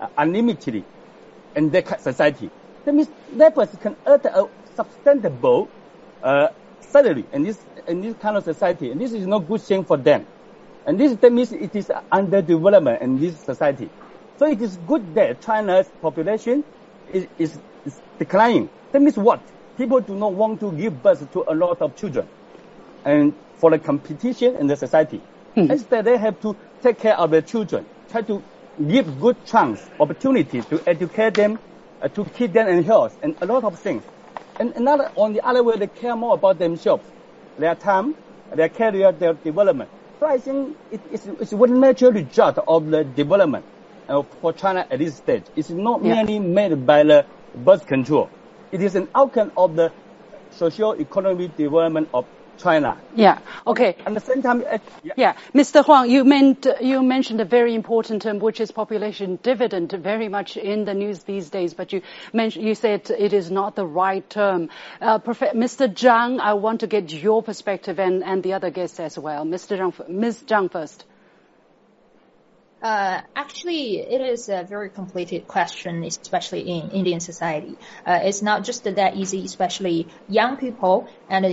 uh, 0.00 0.08
unlimitedly 0.16 0.84
in 1.54 1.70
the 1.70 1.98
society. 2.00 2.50
That 2.84 2.94
means 2.94 3.08
laborers 3.32 3.70
can 3.80 3.96
earn 4.06 4.20
a 4.24 4.48
sustainable 4.74 5.68
uh, 6.22 6.48
salary 6.80 7.24
in 7.32 7.42
this 7.42 7.58
in 7.86 8.00
this 8.00 8.14
kind 8.16 8.36
of 8.36 8.44
society, 8.44 8.90
and 8.90 9.00
this 9.00 9.12
is 9.12 9.26
not 9.26 9.46
good 9.46 9.60
thing 9.60 9.84
for 9.84 9.96
them. 9.96 10.26
And 10.86 10.98
this 10.98 11.14
that 11.16 11.32
means 11.32 11.52
it 11.52 11.74
is 11.74 11.90
underdevelopment 12.12 13.00
in 13.00 13.20
this 13.20 13.38
society. 13.38 13.90
So 14.38 14.46
it 14.46 14.60
is 14.60 14.76
good 14.88 15.14
that 15.14 15.40
China's 15.42 15.88
population 16.02 16.64
is, 17.12 17.26
is, 17.38 17.56
is 17.86 18.00
declining. 18.18 18.68
That 18.92 19.00
means 19.00 19.16
what? 19.16 19.40
People 19.76 20.00
do 20.00 20.14
not 20.14 20.32
want 20.32 20.60
to 20.60 20.72
give 20.72 21.02
birth 21.02 21.30
to 21.32 21.44
a 21.50 21.54
lot 21.54 21.80
of 21.80 21.96
children, 21.96 22.28
and 23.04 23.34
for 23.56 23.70
the 23.70 23.78
competition 23.78 24.56
in 24.56 24.66
the 24.66 24.76
society. 24.76 25.20
Hmm. 25.54 25.70
Instead, 25.70 26.04
they 26.06 26.18
have 26.18 26.40
to 26.40 26.58
take 26.82 26.98
care 26.98 27.16
of 27.18 27.30
their 27.30 27.42
children, 27.42 27.86
try 28.10 28.22
to 28.22 28.44
give 28.88 29.18
good 29.20 29.44
chance, 29.44 29.90
opportunities 30.00 30.66
to 30.66 30.82
educate 30.86 31.36
them, 31.36 31.60
uh, 32.00 32.08
to 32.08 32.24
keep 32.26 32.52
them 32.52 32.68
in 32.68 32.84
health, 32.84 33.18
and 33.22 33.36
a 33.40 33.46
lot 33.46 33.64
of 33.64 33.78
things. 33.80 34.04
And 34.58 34.72
another, 34.76 35.10
on 35.16 35.32
the 35.32 35.46
other 35.46 35.62
way, 35.62 35.76
they 35.78 35.88
care 35.88 36.16
more 36.16 36.34
about 36.34 36.58
themselves, 36.58 37.06
their 37.58 37.74
time, 37.76 38.16
their 38.52 38.68
career, 38.68 39.12
their 39.12 39.34
development. 39.34 39.90
So 40.20 40.26
I 40.28 40.38
think 40.38 40.78
it, 40.90 41.02
it's, 41.10 41.26
it's 41.26 41.52
a 41.52 41.56
natural 41.56 42.12
result 42.12 42.58
of 42.66 42.86
the 42.90 43.04
development 43.04 43.66
uh, 44.08 44.22
for 44.40 44.52
China 44.52 44.86
at 44.90 44.98
this 44.98 45.16
stage. 45.18 45.46
It's 45.56 45.70
not 45.70 46.04
yeah. 46.04 46.14
merely 46.14 46.40
made 46.40 46.86
by 46.86 47.04
the 47.04 47.26
birth 47.54 47.86
control. 47.86 48.32
It 48.72 48.82
is 48.82 48.94
an 48.96 49.08
outcome 49.14 49.52
of 49.56 49.76
the 49.76 49.92
social 50.50 50.96
economic 51.00 51.56
development 51.56 52.10
of 52.14 52.26
China. 52.58 52.98
Yeah. 53.14 53.38
Okay. 53.66 53.96
At 54.06 54.14
the 54.14 54.20
same 54.20 54.42
time, 54.42 54.64
uh, 54.68 54.78
yeah. 55.02 55.12
yeah. 55.16 55.36
Mr. 55.54 55.84
Huang, 55.84 56.10
you 56.10 56.24
meant 56.24 56.66
you 56.80 57.02
mentioned 57.02 57.40
a 57.40 57.44
very 57.44 57.74
important 57.74 58.22
term, 58.22 58.38
which 58.38 58.60
is 58.60 58.70
population 58.70 59.38
dividend, 59.42 59.92
very 59.92 60.28
much 60.28 60.56
in 60.56 60.84
the 60.84 60.94
news 60.94 61.22
these 61.24 61.50
days. 61.50 61.74
But 61.74 61.92
you 61.92 62.02
mentioned 62.32 62.66
you 62.66 62.74
said 62.74 63.10
it 63.10 63.32
is 63.32 63.50
not 63.50 63.76
the 63.76 63.86
right 63.86 64.28
term. 64.28 64.70
Uh, 65.00 65.18
Mr. 65.18 65.88
Zhang, 65.88 66.40
I 66.40 66.54
want 66.54 66.80
to 66.80 66.86
get 66.86 67.12
your 67.12 67.42
perspective 67.42 67.98
and 67.98 68.24
and 68.24 68.42
the 68.42 68.54
other 68.54 68.70
guests 68.70 69.00
as 69.00 69.18
well. 69.18 69.44
Mr. 69.44 69.78
Zhang, 69.78 70.08
Ms. 70.08 70.44
Zhang 70.46 70.70
first. 70.70 71.04
Uh, 72.84 73.22
actually, 73.34 73.98
it 73.98 74.20
is 74.20 74.50
a 74.50 74.62
very 74.62 74.90
complicated 74.90 75.48
question, 75.48 76.04
especially 76.04 76.60
in 76.60 76.90
Indian 76.90 77.18
society. 77.18 77.78
Uh, 78.04 78.20
it's 78.24 78.42
not 78.42 78.62
just 78.62 78.84
that 78.84 79.16
easy, 79.16 79.42
especially 79.46 80.06
young 80.28 80.58
people 80.58 81.08
and 81.30 81.46
uh, 81.46 81.50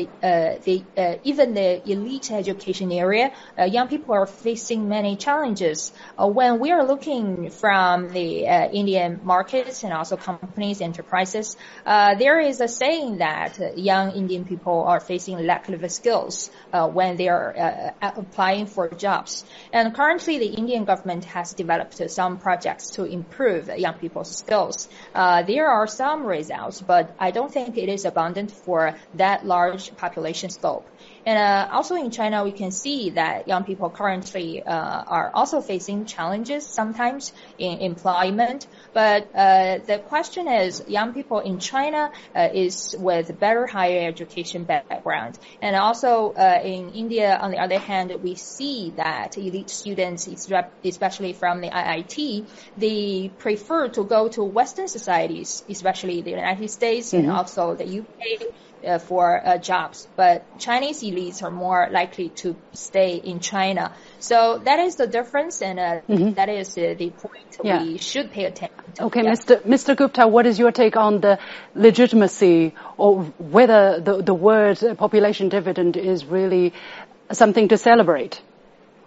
the, 0.66 0.84
uh, 0.98 1.16
even 1.24 1.54
the 1.54 1.90
elite 1.90 2.30
education 2.32 2.92
area. 2.92 3.32
Uh, 3.58 3.64
young 3.64 3.88
people 3.88 4.14
are 4.14 4.26
facing 4.26 4.90
many 4.90 5.16
challenges. 5.16 5.94
Uh, 6.18 6.28
when 6.28 6.60
we 6.60 6.70
are 6.74 6.86
looking 6.86 7.50
from 7.50 8.10
the 8.10 8.44
Indian 8.74 9.22
markets 9.24 9.86
and 9.86 9.94
also 9.94 10.18
companies, 10.18 10.82
enterprises, 10.82 11.56
there 11.86 12.42
is 12.42 12.60
a 12.60 12.68
saying 12.68 13.20
that 13.20 13.78
young 13.78 14.12
Indian 14.12 14.44
people 14.44 14.84
are 14.84 15.00
facing 15.00 15.38
lack 15.48 15.70
of 15.70 15.92
skills 15.92 16.52
when 16.74 17.16
they 17.16 17.30
are 17.30 17.94
applying 18.02 18.66
for 18.66 18.90
jobs. 18.90 19.46
And 19.72 19.96
currently, 19.96 20.38
the 20.38 20.48
Indian 20.48 20.84
government 20.84 21.21
government 21.22 21.34
has 21.34 21.54
developed 21.54 22.12
some 22.12 22.38
projects 22.38 22.92
to 22.92 23.06
improve 23.06 23.70
young 23.78 23.94
people's 24.00 24.38
skills. 24.38 24.88
Uh, 25.14 25.44
there 25.44 25.68
are 25.68 25.88
some 25.88 26.26
results, 26.26 26.82
but 26.82 27.16
I 27.20 27.32
don't 27.32 27.52
think 27.52 27.78
it 27.78 27.90
is 27.90 28.06
abundant 28.06 28.52
for 28.52 28.96
that 29.16 29.46
large 29.46 29.92
population 29.98 30.50
scope. 30.50 30.86
And 31.26 31.38
uh, 31.38 31.74
also 31.74 31.96
in 31.96 32.10
China, 32.10 32.44
we 32.44 32.52
can 32.52 32.72
see 32.72 33.12
that 33.12 33.48
young 33.48 33.64
people 33.64 33.90
currently 33.90 34.64
uh, 34.64 34.72
are 34.72 35.32
also 35.34 35.62
facing 35.62 36.06
challenges 36.06 36.66
sometimes 36.66 37.32
in 37.58 37.80
employment. 37.80 38.68
But 38.94 39.30
uh, 39.36 39.80
the 39.86 40.00
question 40.00 40.48
is, 40.48 40.84
young 40.88 41.14
people 41.14 41.40
in 41.40 41.60
China 41.60 42.12
uh, 42.36 42.50
is 42.54 42.96
with 42.98 43.40
better 43.40 43.68
higher 43.68 44.08
education 44.08 44.64
background, 44.64 45.38
and 45.62 45.76
also 45.76 46.34
uh, 46.34 46.62
in 46.64 46.92
India, 46.92 47.38
on 47.38 47.52
the 47.52 47.58
other 47.58 47.78
hand, 47.80 48.12
we 48.24 48.36
see 48.36 48.94
that 48.98 49.38
elite 49.38 49.70
students, 49.70 50.28
especially 50.84 51.34
from 51.34 51.62
the 51.62 51.70
IIT, 51.70 52.46
they 52.78 53.32
prefer 53.38 53.90
to 53.90 54.04
go 54.04 54.28
to 54.30 54.44
Western 54.44 54.88
societies, 54.88 55.64
especially 55.70 56.22
the 56.22 56.32
United 56.32 56.70
States 56.70 57.12
mm-hmm. 57.14 57.30
and 57.30 57.32
also 57.32 57.76
the 57.76 58.00
UK 58.00 58.54
uh, 58.86 59.00
for 59.00 59.46
uh, 59.46 59.58
jobs, 59.58 60.08
but 60.16 60.44
Chinese 60.60 61.02
elites 61.02 61.44
are 61.44 61.52
more 61.52 61.88
likely 61.92 62.30
to 62.30 62.56
stay 62.74 63.16
in 63.16 63.40
China. 63.40 63.94
So 64.20 64.62
that 64.66 64.80
is 64.80 64.96
the 64.96 65.08
difference, 65.08 65.62
and 65.62 65.80
uh, 65.80 66.02
mm-hmm. 66.10 66.34
that 66.34 66.50
is 66.50 66.76
the 66.76 67.12
point 67.18 67.58
yeah. 67.64 67.84
we 67.84 67.98
should 67.98 68.32
pay 68.32 68.46
attention 68.46 68.94
to. 68.96 69.04
Okay, 69.06 69.24
yeah. 69.24 69.32
Mr. 69.32 69.62
Mr. 69.62 69.96
Gupta, 69.96 70.28
what 70.28 70.46
is 70.46 70.60
your 70.60 70.72
take 70.72 70.96
on 70.96 71.22
the 71.22 71.40
legitimacy 71.76 72.74
or 72.98 73.24
whether 73.40 74.00
the, 74.00 74.22
the 74.22 74.34
word 74.34 74.80
population 74.98 75.50
dividend 75.50 75.98
is 75.98 76.26
really 76.26 76.74
something 77.32 77.68
to 77.70 77.78
celebrate? 77.78 78.42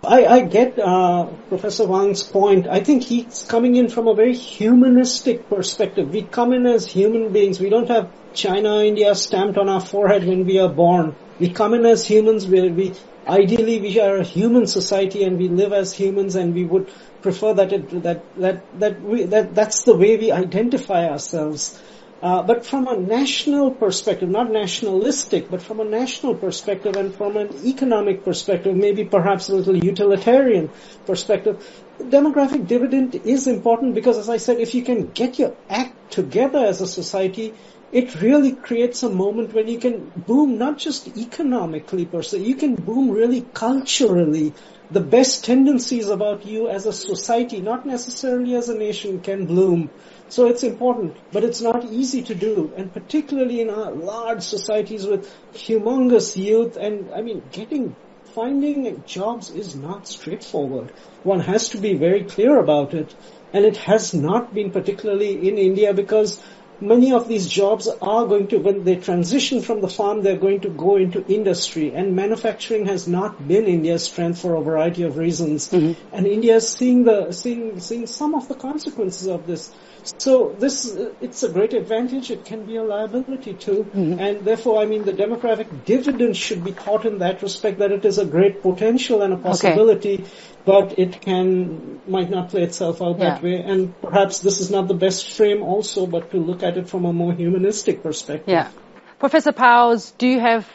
I, 0.05 0.27
I 0.27 0.40
get 0.43 0.79
uh, 0.79 1.27
Professor 1.49 1.87
Wang's 1.87 2.23
point. 2.23 2.67
I 2.67 2.81
think 2.81 3.03
he's 3.05 3.45
coming 3.49 3.77
in 3.77 3.88
from 3.88 4.09
a 4.09 4.14
very 4.14 4.35
humanistic 4.35 5.49
perspective. 5.49 6.11
We 6.11 6.23
come 6.23 6.53
in 6.53 6.67
as 6.67 6.87
human 6.87 7.33
beings. 7.33 7.61
We 7.61 7.71
don't 7.71 7.88
have 7.88 8.11
China, 8.35 8.83
India 8.83 9.14
stamped 9.14 9.59
on 9.59 9.69
our 9.69 9.81
forehead 9.81 10.27
when 10.27 10.45
we 10.45 10.59
are 10.59 10.69
born. 10.69 11.14
We 11.38 11.51
come 11.51 11.75
in 11.75 11.87
as 11.87 12.07
humans 12.07 12.47
where 12.47 12.71
we, 12.71 12.95
ideally 13.27 13.81
we 13.81 14.01
are 14.01 14.17
a 14.17 14.25
human 14.25 14.67
society 14.67 15.25
and 15.25 15.38
we 15.38 15.49
live 15.49 15.73
as 15.73 15.93
humans 15.93 16.37
and 16.37 16.55
we 16.55 16.64
would 16.64 16.90
prefer 17.23 17.55
that 17.55 17.73
it, 17.73 18.03
that, 18.03 18.23
that, 18.37 18.81
that 18.81 19.01
we, 19.03 19.25
that, 19.25 19.55
that's 19.55 19.85
the 19.85 19.97
way 19.97 20.17
we 20.17 20.31
identify 20.31 21.09
ourselves. 21.09 21.81
Uh, 22.22 22.42
but 22.42 22.64
from 22.64 22.88
a 22.88 22.96
national 22.96 23.70
perspective, 23.70 24.29
not 24.31 24.50
nationalistic, 24.50 25.50
but 25.50 25.61
from 25.61 25.81
a 25.81 25.85
national 25.85 26.35
perspective 26.35 26.96
and 26.96 27.14
from 27.14 27.37
an 27.37 27.50
economic 27.66 28.24
perspective, 28.24 28.74
maybe 28.74 29.05
perhaps 29.05 29.48
a 29.48 29.55
little 29.55 29.77
utilitarian 29.77 30.70
perspective, 31.05 31.62
demographic 32.00 32.66
dividend 32.66 33.14
is 33.14 33.46
important 33.46 33.94
because 33.94 34.16
as 34.16 34.29
I 34.29 34.38
said, 34.38 34.59
if 34.59 34.74
you 34.74 34.83
can 34.83 35.11
get 35.11 35.38
your 35.38 35.55
act 35.68 36.12
together 36.12 36.64
as 36.64 36.81
a 36.81 36.87
society, 36.87 37.53
it 37.92 38.20
really 38.20 38.53
creates 38.53 39.03
a 39.03 39.09
moment 39.11 39.53
when 39.55 39.68
you 39.68 39.79
can 39.79 40.11
boom 40.16 40.59
not 40.59 40.79
just 40.79 41.16
economically 41.16 42.05
per 42.05 42.22
se, 42.22 42.38
you 42.38 42.57
can 42.57 42.74
boom 42.74 43.11
really 43.11 43.42
culturally. 43.42 44.53
The 44.90 45.00
best 45.00 45.44
tendencies 45.44 46.09
about 46.09 46.44
you 46.44 46.68
as 46.68 46.87
a 46.87 46.92
society, 46.92 47.61
not 47.61 47.87
necessarily 47.87 48.55
as 48.57 48.68
a 48.68 48.77
nation, 48.77 49.20
can 49.20 49.46
bloom. 49.46 49.90
So 50.28 50.46
it's 50.46 50.62
important, 50.62 51.16
but 51.32 51.44
it's 51.44 51.60
not 51.60 51.84
easy 51.84 52.22
to 52.22 52.34
do, 52.34 52.72
and 52.76 52.92
particularly 52.92 53.60
in 53.60 53.70
our 53.70 53.92
large 53.92 54.42
societies 54.42 55.06
with 55.06 55.32
humongous 55.52 56.37
youth, 56.37 56.76
and 56.76 57.12
I 57.12 57.20
mean, 57.20 57.42
getting, 57.52 57.94
finding 58.34 59.04
jobs 59.06 59.50
is 59.50 59.76
not 59.76 60.08
straightforward. 60.08 60.90
One 61.22 61.40
has 61.40 61.68
to 61.70 61.78
be 61.78 61.94
very 61.94 62.24
clear 62.24 62.58
about 62.58 62.94
it, 62.94 63.14
and 63.52 63.64
it 63.64 63.76
has 63.76 64.14
not 64.14 64.52
been 64.54 64.70
particularly 64.70 65.48
in 65.48 65.58
India 65.58 65.94
because 65.94 66.40
many 66.85 67.12
of 67.12 67.29
these 67.29 67.49
jobs 67.49 67.88
are 67.88 68.27
going 68.27 68.49
to, 68.49 68.59
when 68.59 68.85
they 68.85 68.97
transition 68.97 69.62
from 69.62 69.81
the 69.81 69.88
farm, 69.88 70.23
they're 70.23 70.37
going 70.37 70.61
to 70.61 70.68
go 70.68 70.97
into 70.97 71.25
industry. 71.27 71.94
And 71.94 72.14
manufacturing 72.14 72.87
has 72.87 73.09
not 73.09 73.47
been 73.47 73.64
India's 73.64 74.05
strength 74.05 74.40
for 74.40 74.55
a 74.55 74.62
variety 74.62 75.03
of 75.03 75.16
reasons. 75.16 75.68
Mm-hmm. 75.70 76.14
And 76.14 76.27
India 76.27 76.57
is 76.57 76.68
seeing 76.68 77.05
the, 77.05 77.33
seeing, 77.33 77.81
seeing 77.81 78.07
some 78.07 78.35
of 78.35 78.49
the 78.49 78.55
consequences 78.55 79.27
of 79.27 79.47
this. 79.47 79.73
So 80.18 80.55
this, 80.59 80.94
it's 81.23 81.42
a 81.42 81.49
great 81.49 81.73
advantage. 81.73 82.31
It 82.31 82.44
can 82.44 82.66
be 82.66 82.77
a 82.77 82.83
liability 82.83 83.55
too. 83.55 83.85
Mm-hmm. 83.85 84.20
And 84.20 84.44
therefore, 84.44 84.83
I 84.83 84.85
mean, 84.85 85.05
the 85.05 85.12
demographic 85.12 85.87
dividend 85.87 86.37
should 86.37 86.62
be 86.62 86.73
thought 86.73 87.07
in 87.07 87.18
that 87.18 87.40
respect 87.42 87.79
that 87.79 87.90
it 87.90 88.05
is 88.05 88.18
a 88.18 88.27
great 88.27 88.61
potential 88.61 89.23
and 89.23 89.33
a 89.33 89.38
possibility, 89.38 90.14
okay. 90.14 90.31
but 90.66 90.99
it 90.99 91.23
can, 91.23 92.01
might 92.07 92.29
not 92.29 92.51
play 92.51 92.62
itself 92.62 93.01
out 93.01 93.18
yeah. 93.18 93.31
that 93.31 93.42
way. 93.42 93.62
And 93.62 93.99
perhaps 94.03 94.40
this 94.40 94.61
is 94.61 94.70
not 94.70 94.88
the 94.88 94.94
best 94.94 95.33
frame 95.33 95.62
also, 95.62 96.07
but 96.07 96.31
to 96.33 96.37
look 96.37 96.62
at 96.62 96.73
it 96.76 96.88
from 96.88 97.04
a 97.04 97.12
more 97.12 97.32
humanistic 97.32 98.02
perspective. 98.02 98.48
Yeah. 98.48 98.70
Professor 99.18 99.52
Powers, 99.52 100.12
do 100.18 100.26
you 100.26 100.40
have 100.40 100.68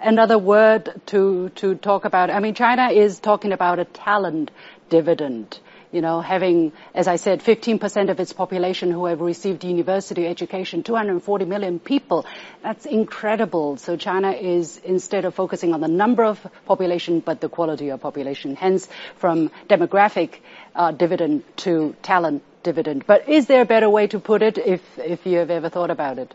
another 0.00 0.38
word 0.38 1.00
to, 1.06 1.50
to 1.56 1.74
talk 1.74 2.04
about? 2.04 2.30
I 2.30 2.40
mean, 2.40 2.54
China 2.54 2.90
is 2.90 3.18
talking 3.18 3.52
about 3.52 3.78
a 3.78 3.84
talent 3.84 4.50
dividend. 4.88 5.58
You 5.92 6.00
know, 6.00 6.20
having, 6.20 6.72
as 6.94 7.08
I 7.08 7.16
said, 7.16 7.40
15% 7.42 8.10
of 8.10 8.20
its 8.20 8.32
population 8.32 8.90
who 8.90 9.06
have 9.06 9.20
received 9.20 9.64
university 9.64 10.26
education, 10.26 10.82
240 10.82 11.44
million 11.44 11.78
people. 11.78 12.26
That's 12.62 12.86
incredible. 12.86 13.76
So 13.76 13.96
China 13.96 14.32
is, 14.32 14.78
instead 14.84 15.24
of 15.24 15.34
focusing 15.34 15.74
on 15.74 15.80
the 15.80 15.88
number 15.88 16.24
of 16.24 16.44
population, 16.66 17.20
but 17.20 17.40
the 17.40 17.48
quality 17.48 17.90
of 17.90 18.00
population. 18.00 18.56
Hence, 18.56 18.88
from 19.16 19.50
demographic 19.68 20.40
uh, 20.74 20.90
dividend 20.90 21.44
to 21.58 21.94
talent 22.02 22.42
dividend. 22.62 23.06
But 23.06 23.28
is 23.28 23.46
there 23.46 23.62
a 23.62 23.66
better 23.66 23.88
way 23.88 24.08
to 24.08 24.18
put 24.18 24.42
it 24.42 24.58
if, 24.58 24.82
if 24.98 25.24
you 25.24 25.38
have 25.38 25.50
ever 25.50 25.68
thought 25.68 25.90
about 25.90 26.18
it? 26.18 26.34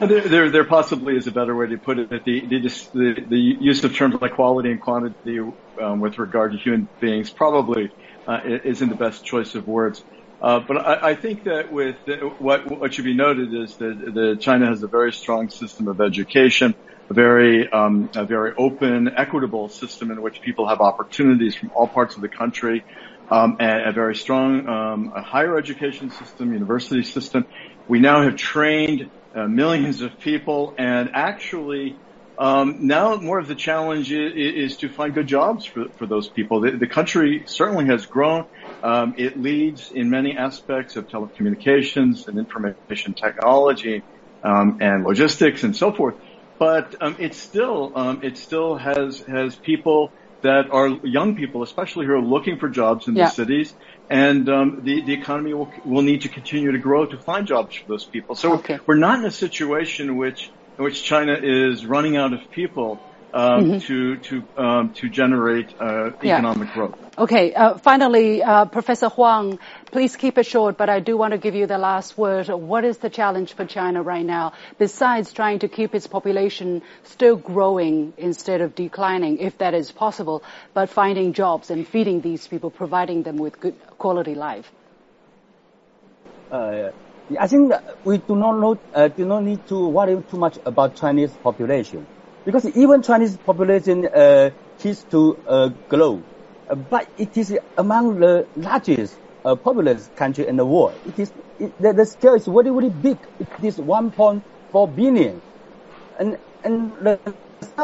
There, 0.00 0.20
there, 0.20 0.50
there, 0.50 0.64
possibly 0.64 1.16
is 1.16 1.26
a 1.26 1.30
better 1.30 1.54
way 1.56 1.66
to 1.66 1.78
put 1.78 1.98
it. 1.98 2.10
The, 2.10 2.18
the, 2.40 3.24
the, 3.28 3.38
use 3.38 3.84
of 3.84 3.94
terms 3.94 4.16
like 4.20 4.34
quality 4.34 4.70
and 4.70 4.80
quantity 4.80 5.38
um, 5.80 6.00
with 6.00 6.18
regard 6.18 6.52
to 6.52 6.58
human 6.58 6.88
beings 7.00 7.30
probably 7.30 7.90
uh, 8.26 8.40
isn't 8.44 8.88
the 8.88 8.94
best 8.94 9.24
choice 9.24 9.54
of 9.54 9.66
words. 9.66 10.04
Uh, 10.40 10.60
but 10.60 10.76
I, 10.76 11.10
I, 11.10 11.14
think 11.14 11.44
that 11.44 11.72
with 11.72 11.96
what 12.38 12.68
what 12.68 12.92
should 12.92 13.04
be 13.04 13.14
noted 13.14 13.54
is 13.54 13.76
that 13.76 14.38
China 14.40 14.66
has 14.66 14.82
a 14.82 14.88
very 14.88 15.12
strong 15.12 15.48
system 15.48 15.86
of 15.86 16.00
education, 16.00 16.74
a 17.08 17.14
very 17.14 17.70
um, 17.70 18.10
a 18.16 18.24
very 18.24 18.52
open, 18.56 19.08
equitable 19.16 19.68
system 19.68 20.10
in 20.10 20.20
which 20.20 20.40
people 20.40 20.68
have 20.68 20.80
opportunities 20.80 21.54
from 21.54 21.70
all 21.76 21.86
parts 21.86 22.16
of 22.16 22.22
the 22.22 22.28
country, 22.28 22.84
um, 23.30 23.56
and 23.60 23.88
a 23.88 23.92
very 23.92 24.16
strong 24.16 24.68
um, 24.68 25.12
a 25.14 25.22
higher 25.22 25.56
education 25.56 26.10
system, 26.10 26.52
university 26.52 27.04
system. 27.04 27.46
We 27.86 28.00
now 28.00 28.22
have 28.22 28.34
trained 28.34 29.10
uh, 29.34 29.46
millions 29.46 30.02
of 30.02 30.18
people, 30.18 30.74
and 30.78 31.10
actually, 31.14 32.00
um, 32.38 32.86
now 32.86 33.16
more 33.16 33.38
of 33.38 33.48
the 33.48 33.54
challenge 33.54 34.12
is, 34.12 34.72
is, 34.72 34.76
to 34.78 34.88
find 34.88 35.14
good 35.14 35.26
jobs 35.26 35.66
for, 35.66 35.86
for 35.96 36.06
those 36.06 36.30
people. 36.30 36.60
The, 36.60 36.72
the 36.72 36.86
country 36.86 37.44
certainly 37.46 37.86
has 37.86 38.06
grown. 38.06 38.46
Um, 38.82 39.14
it 39.16 39.38
leads 39.38 39.90
in 39.90 40.10
many 40.10 40.36
aspects 40.36 40.96
of 40.96 41.06
telecommunications 41.06 42.26
and 42.26 42.38
information 42.38 43.14
technology 43.14 44.04
um, 44.42 44.78
and 44.80 45.04
logistics 45.04 45.62
and 45.62 45.76
so 45.76 45.92
forth. 45.92 46.16
But 46.58 46.94
um, 47.00 47.16
it 47.18 47.34
still 47.34 47.92
um, 47.96 48.20
it 48.22 48.36
still 48.38 48.76
has 48.76 49.22
has 49.26 49.56
people 49.56 50.14
that 50.42 50.70
are 50.70 50.88
young 50.88 51.36
people, 51.36 51.62
especially 51.62 52.06
who 52.06 52.12
are 52.12 52.20
looking 52.20 52.58
for 52.58 52.68
jobs 52.68 53.08
in 53.08 53.16
yeah. 53.16 53.26
the 53.26 53.30
cities, 53.30 53.74
and 54.10 54.48
um, 54.48 54.80
the 54.82 55.02
the 55.02 55.14
economy 55.14 55.54
will 55.54 55.72
will 55.84 56.02
need 56.02 56.22
to 56.22 56.28
continue 56.28 56.72
to 56.72 56.78
grow 56.78 57.06
to 57.06 57.18
find 57.18 57.46
jobs 57.46 57.76
for 57.76 57.88
those 57.88 58.04
people. 58.04 58.34
So 58.34 58.54
okay. 58.54 58.78
we're 58.86 58.96
not 58.96 59.18
in 59.18 59.24
a 59.24 59.30
situation 59.30 60.16
which 60.16 60.50
in 60.78 60.84
which 60.84 61.02
China 61.02 61.38
is 61.40 61.86
running 61.86 62.16
out 62.16 62.32
of 62.32 62.50
people 62.50 63.00
um, 63.34 63.64
mm-hmm. 63.64 63.78
to 63.78 64.16
to 64.16 64.44
um, 64.56 64.92
to 64.94 65.08
generate 65.08 65.74
uh, 65.80 66.10
economic 66.22 66.68
yeah. 66.68 66.74
growth. 66.74 66.98
Okay. 67.18 67.54
Uh, 67.54 67.78
finally, 67.78 68.42
uh, 68.42 68.64
Professor 68.66 69.08
Huang, 69.08 69.58
please 69.90 70.16
keep 70.16 70.38
it 70.38 70.46
short, 70.46 70.76
but 70.76 70.88
I 70.88 71.00
do 71.00 71.16
want 71.16 71.32
to 71.32 71.38
give 71.38 71.54
you 71.54 71.66
the 71.66 71.78
last 71.78 72.16
word. 72.16 72.48
What 72.48 72.84
is 72.84 72.98
the 72.98 73.10
challenge 73.10 73.54
for 73.54 73.64
China 73.64 74.02
right 74.02 74.24
now, 74.24 74.52
besides 74.78 75.32
trying 75.32 75.60
to 75.60 75.68
keep 75.68 75.94
its 75.94 76.06
population 76.06 76.82
still 77.04 77.36
growing 77.36 78.12
instead 78.16 78.60
of 78.60 78.74
declining, 78.74 79.38
if 79.38 79.58
that 79.58 79.74
is 79.74 79.92
possible, 79.92 80.42
but 80.74 80.88
finding 80.88 81.32
jobs 81.32 81.70
and 81.70 81.86
feeding 81.86 82.20
these 82.20 82.46
people, 82.46 82.70
providing 82.70 83.22
them 83.22 83.36
with 83.36 83.60
good 83.60 83.76
quality 83.98 84.34
life? 84.34 84.70
Uh, 86.50 86.90
I 87.38 87.46
think 87.46 87.72
we 88.04 88.18
do 88.18 88.36
not 88.36 88.58
know, 88.58 88.78
uh, 88.94 89.08
do 89.08 89.24
not 89.24 89.42
need 89.42 89.66
to 89.68 89.88
worry 89.88 90.22
too 90.30 90.36
much 90.36 90.58
about 90.66 90.96
Chinese 90.96 91.30
population 91.42 92.06
because 92.44 92.64
even 92.76 93.02
Chinese 93.02 93.36
population 93.38 94.06
uh, 94.06 94.50
to 95.10 95.42
uh, 95.46 95.68
grow, 95.88 96.24
uh, 96.68 96.74
but 96.74 97.08
it 97.16 97.36
is 97.36 97.56
among 97.76 98.18
the 98.18 98.48
largest 98.56 99.16
uh, 99.44 99.54
populous 99.56 100.08
country 100.16 100.46
in 100.46 100.56
the 100.56 100.66
world. 100.66 101.00
It 101.06 101.18
is 101.18 101.32
it, 101.58 101.72
the, 101.78 101.92
the, 101.92 102.06
scale 102.06 102.34
is 102.34 102.46
very 102.46 102.70
very 102.70 102.90
big. 102.90 103.18
It 103.38 103.48
is 103.62 103.78
1.4 103.78 104.96
billion, 104.96 105.42
and 106.18 106.38
and 106.64 106.92
the 107.04 107.20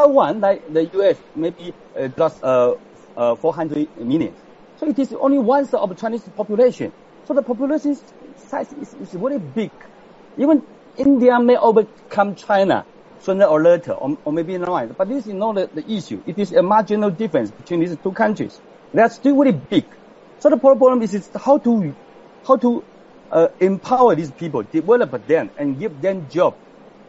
one 0.08 0.40
like 0.40 0.64
the 0.68 0.86
U.S. 0.94 1.18
maybe 1.34 1.74
uh, 1.96 2.08
just 2.08 2.42
uh, 2.42 2.74
uh, 3.16 3.36
400 3.36 3.88
million. 3.96 4.34
So 4.76 4.88
it 4.88 4.98
is 4.98 5.12
only 5.12 5.38
one 5.38 5.66
third 5.66 5.78
of 5.78 5.96
Chinese 5.96 6.28
population. 6.28 6.92
So 7.24 7.34
the 7.34 7.42
population 7.42 7.96
size 8.36 8.72
is, 8.72 8.94
is 8.94 9.12
very 9.12 9.38
big. 9.38 9.70
Even 10.36 10.62
India 10.96 11.38
may 11.40 11.56
overcome 11.56 12.34
China 12.34 12.86
sooner 13.20 13.44
or 13.44 13.62
later, 13.62 13.92
or, 13.92 14.16
or 14.24 14.33
maybe 14.33 14.59
not. 14.59 14.96
But 14.96 15.09
this 15.09 15.26
is 15.26 15.35
not 15.35 15.54
the, 15.54 15.66
the, 15.72 15.90
issue. 15.90 16.22
It 16.26 16.38
is 16.38 16.52
a 16.52 16.62
marginal 16.62 17.11
difference 17.11 17.50
between 17.50 17.81
these 17.81 17.96
two 18.02 18.12
countries. 18.12 18.61
That's 18.94 19.14
are 19.14 19.20
still 19.20 19.37
very 19.37 19.52
big. 19.52 19.85
So 20.38 20.50
the 20.50 20.57
problem 20.57 21.02
is, 21.02 21.14
is 21.14 21.31
how 21.35 21.59
to 21.59 21.94
how 22.46 22.57
to 22.57 22.85
uh, 23.31 23.48
empower 23.61 24.14
these 24.14 24.31
people, 24.31 24.62
develop 24.62 25.26
them, 25.26 25.50
and 25.59 25.78
give 25.78 26.00
them 26.00 26.28
job. 26.31 26.57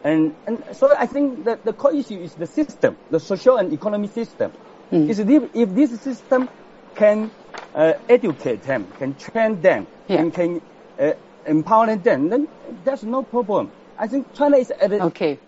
And 0.03 0.35
and 0.47 0.63
so 0.73 0.93
I 0.95 1.05
think 1.05 1.45
that 1.45 1.63
the 1.63 1.73
core 1.73 1.93
issue 1.93 2.19
is 2.19 2.33
the 2.33 2.47
system, 2.47 2.97
the 3.11 3.19
social 3.19 3.57
and 3.57 3.71
economic 3.71 4.13
system. 4.13 4.51
Mm. 4.91 5.09
Is 5.09 5.19
if, 5.19 5.55
if 5.55 5.75
this 5.75 6.01
system 6.01 6.49
can 6.95 7.31
uh, 7.75 7.93
educate 8.09 8.63
them, 8.63 8.87
can 8.97 9.13
train 9.15 9.61
them, 9.61 9.87
yeah. 10.07 10.19
and 10.19 10.33
can 10.33 10.61
uh, 10.99 11.13
empower 11.45 11.95
them, 11.95 12.29
then 12.29 12.47
there's 12.83 13.03
no 13.03 13.23
problem. 13.23 13.71
I 13.97 14.07
think 14.07 14.33
China 14.33 14.57
is 14.57 14.71
at 14.71 14.91
a, 14.91 15.03
okay. 15.05 15.39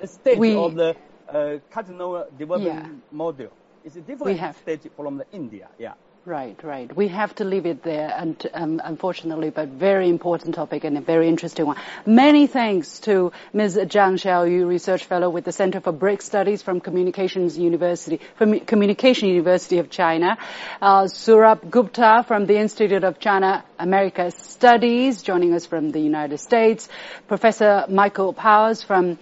The 0.00 0.06
stage 0.06 0.38
we, 0.38 0.54
of 0.56 0.74
the 0.74 0.96
uh, 1.28 1.58
cardinal 1.70 2.26
development 2.38 2.86
yeah. 2.86 3.16
model. 3.16 3.48
It's 3.84 3.96
a 3.96 4.00
different 4.00 4.56
stage 4.56 4.88
from 4.96 5.18
the 5.18 5.26
India. 5.32 5.68
Yeah. 5.78 5.94
Right, 6.24 6.56
right. 6.62 6.94
We 6.94 7.08
have 7.08 7.34
to 7.36 7.44
leave 7.44 7.66
it 7.66 7.82
there, 7.82 8.14
and 8.16 8.46
um, 8.54 8.80
unfortunately, 8.84 9.50
but 9.50 9.70
very 9.70 10.08
important 10.08 10.54
topic 10.54 10.84
and 10.84 10.96
a 10.96 11.00
very 11.00 11.28
interesting 11.28 11.66
one. 11.66 11.78
Many 12.06 12.46
thanks 12.46 13.00
to 13.00 13.32
Ms. 13.52 13.76
Zhang 13.76 14.14
Xiaoyu, 14.14 14.68
research 14.68 15.04
fellow 15.04 15.28
with 15.30 15.44
the 15.44 15.50
Center 15.50 15.80
for 15.80 15.90
BRIC 15.90 16.22
Studies 16.22 16.62
from 16.62 16.80
Communications 16.80 17.58
University, 17.58 18.20
from 18.36 18.60
Communication 18.60 19.30
University 19.30 19.78
of 19.78 19.90
China, 19.90 20.38
uh, 20.80 21.06
Sourabh 21.06 21.68
Gupta 21.68 22.24
from 22.28 22.46
the 22.46 22.56
Institute 22.56 23.02
of 23.02 23.18
China 23.18 23.64
America 23.80 24.30
Studies, 24.30 25.24
joining 25.24 25.52
us 25.54 25.66
from 25.66 25.90
the 25.90 25.98
United 25.98 26.38
States, 26.38 26.88
Professor 27.26 27.84
Michael 27.88 28.32
Powers 28.32 28.80
from 28.84 29.18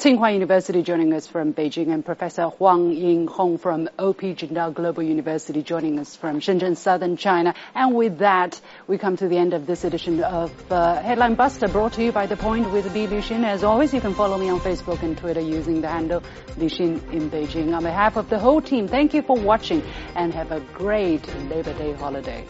Tsinghua 0.00 0.32
University 0.32 0.82
joining 0.82 1.12
us 1.12 1.26
from 1.26 1.52
Beijing 1.52 1.92
and 1.92 2.02
Professor 2.02 2.44
Huang 2.44 2.90
Ying 2.90 3.26
Hong 3.26 3.58
from 3.58 3.86
OP 3.98 4.22
Jindal 4.22 4.72
Global 4.72 5.02
University 5.02 5.62
joining 5.62 5.98
us 5.98 6.16
from 6.16 6.40
Shenzhen, 6.40 6.74
Southern 6.74 7.18
China. 7.18 7.54
And 7.74 7.94
with 7.94 8.20
that, 8.20 8.58
we 8.86 8.96
come 8.96 9.18
to 9.18 9.28
the 9.28 9.36
end 9.36 9.52
of 9.52 9.66
this 9.66 9.84
edition 9.84 10.24
of 10.24 10.72
uh, 10.72 11.02
Headline 11.02 11.34
Buster 11.34 11.68
brought 11.68 11.92
to 11.92 12.02
you 12.02 12.12
by 12.12 12.24
The 12.24 12.38
Point 12.38 12.72
with 12.72 12.94
Li 12.94 13.08
Luxin. 13.08 13.44
As 13.44 13.62
always, 13.62 13.92
you 13.92 14.00
can 14.00 14.14
follow 14.14 14.38
me 14.38 14.48
on 14.48 14.60
Facebook 14.60 15.02
and 15.02 15.18
Twitter 15.18 15.42
using 15.42 15.82
the 15.82 15.88
handle 15.88 16.22
Luxin 16.56 17.12
in 17.12 17.30
Beijing. 17.30 17.76
On 17.76 17.82
behalf 17.82 18.16
of 18.16 18.30
the 18.30 18.38
whole 18.38 18.62
team, 18.62 18.88
thank 18.88 19.12
you 19.12 19.20
for 19.20 19.36
watching 19.36 19.82
and 20.16 20.32
have 20.32 20.50
a 20.50 20.60
great 20.72 21.28
Labor 21.50 21.74
Day 21.74 21.92
holiday. 21.92 22.46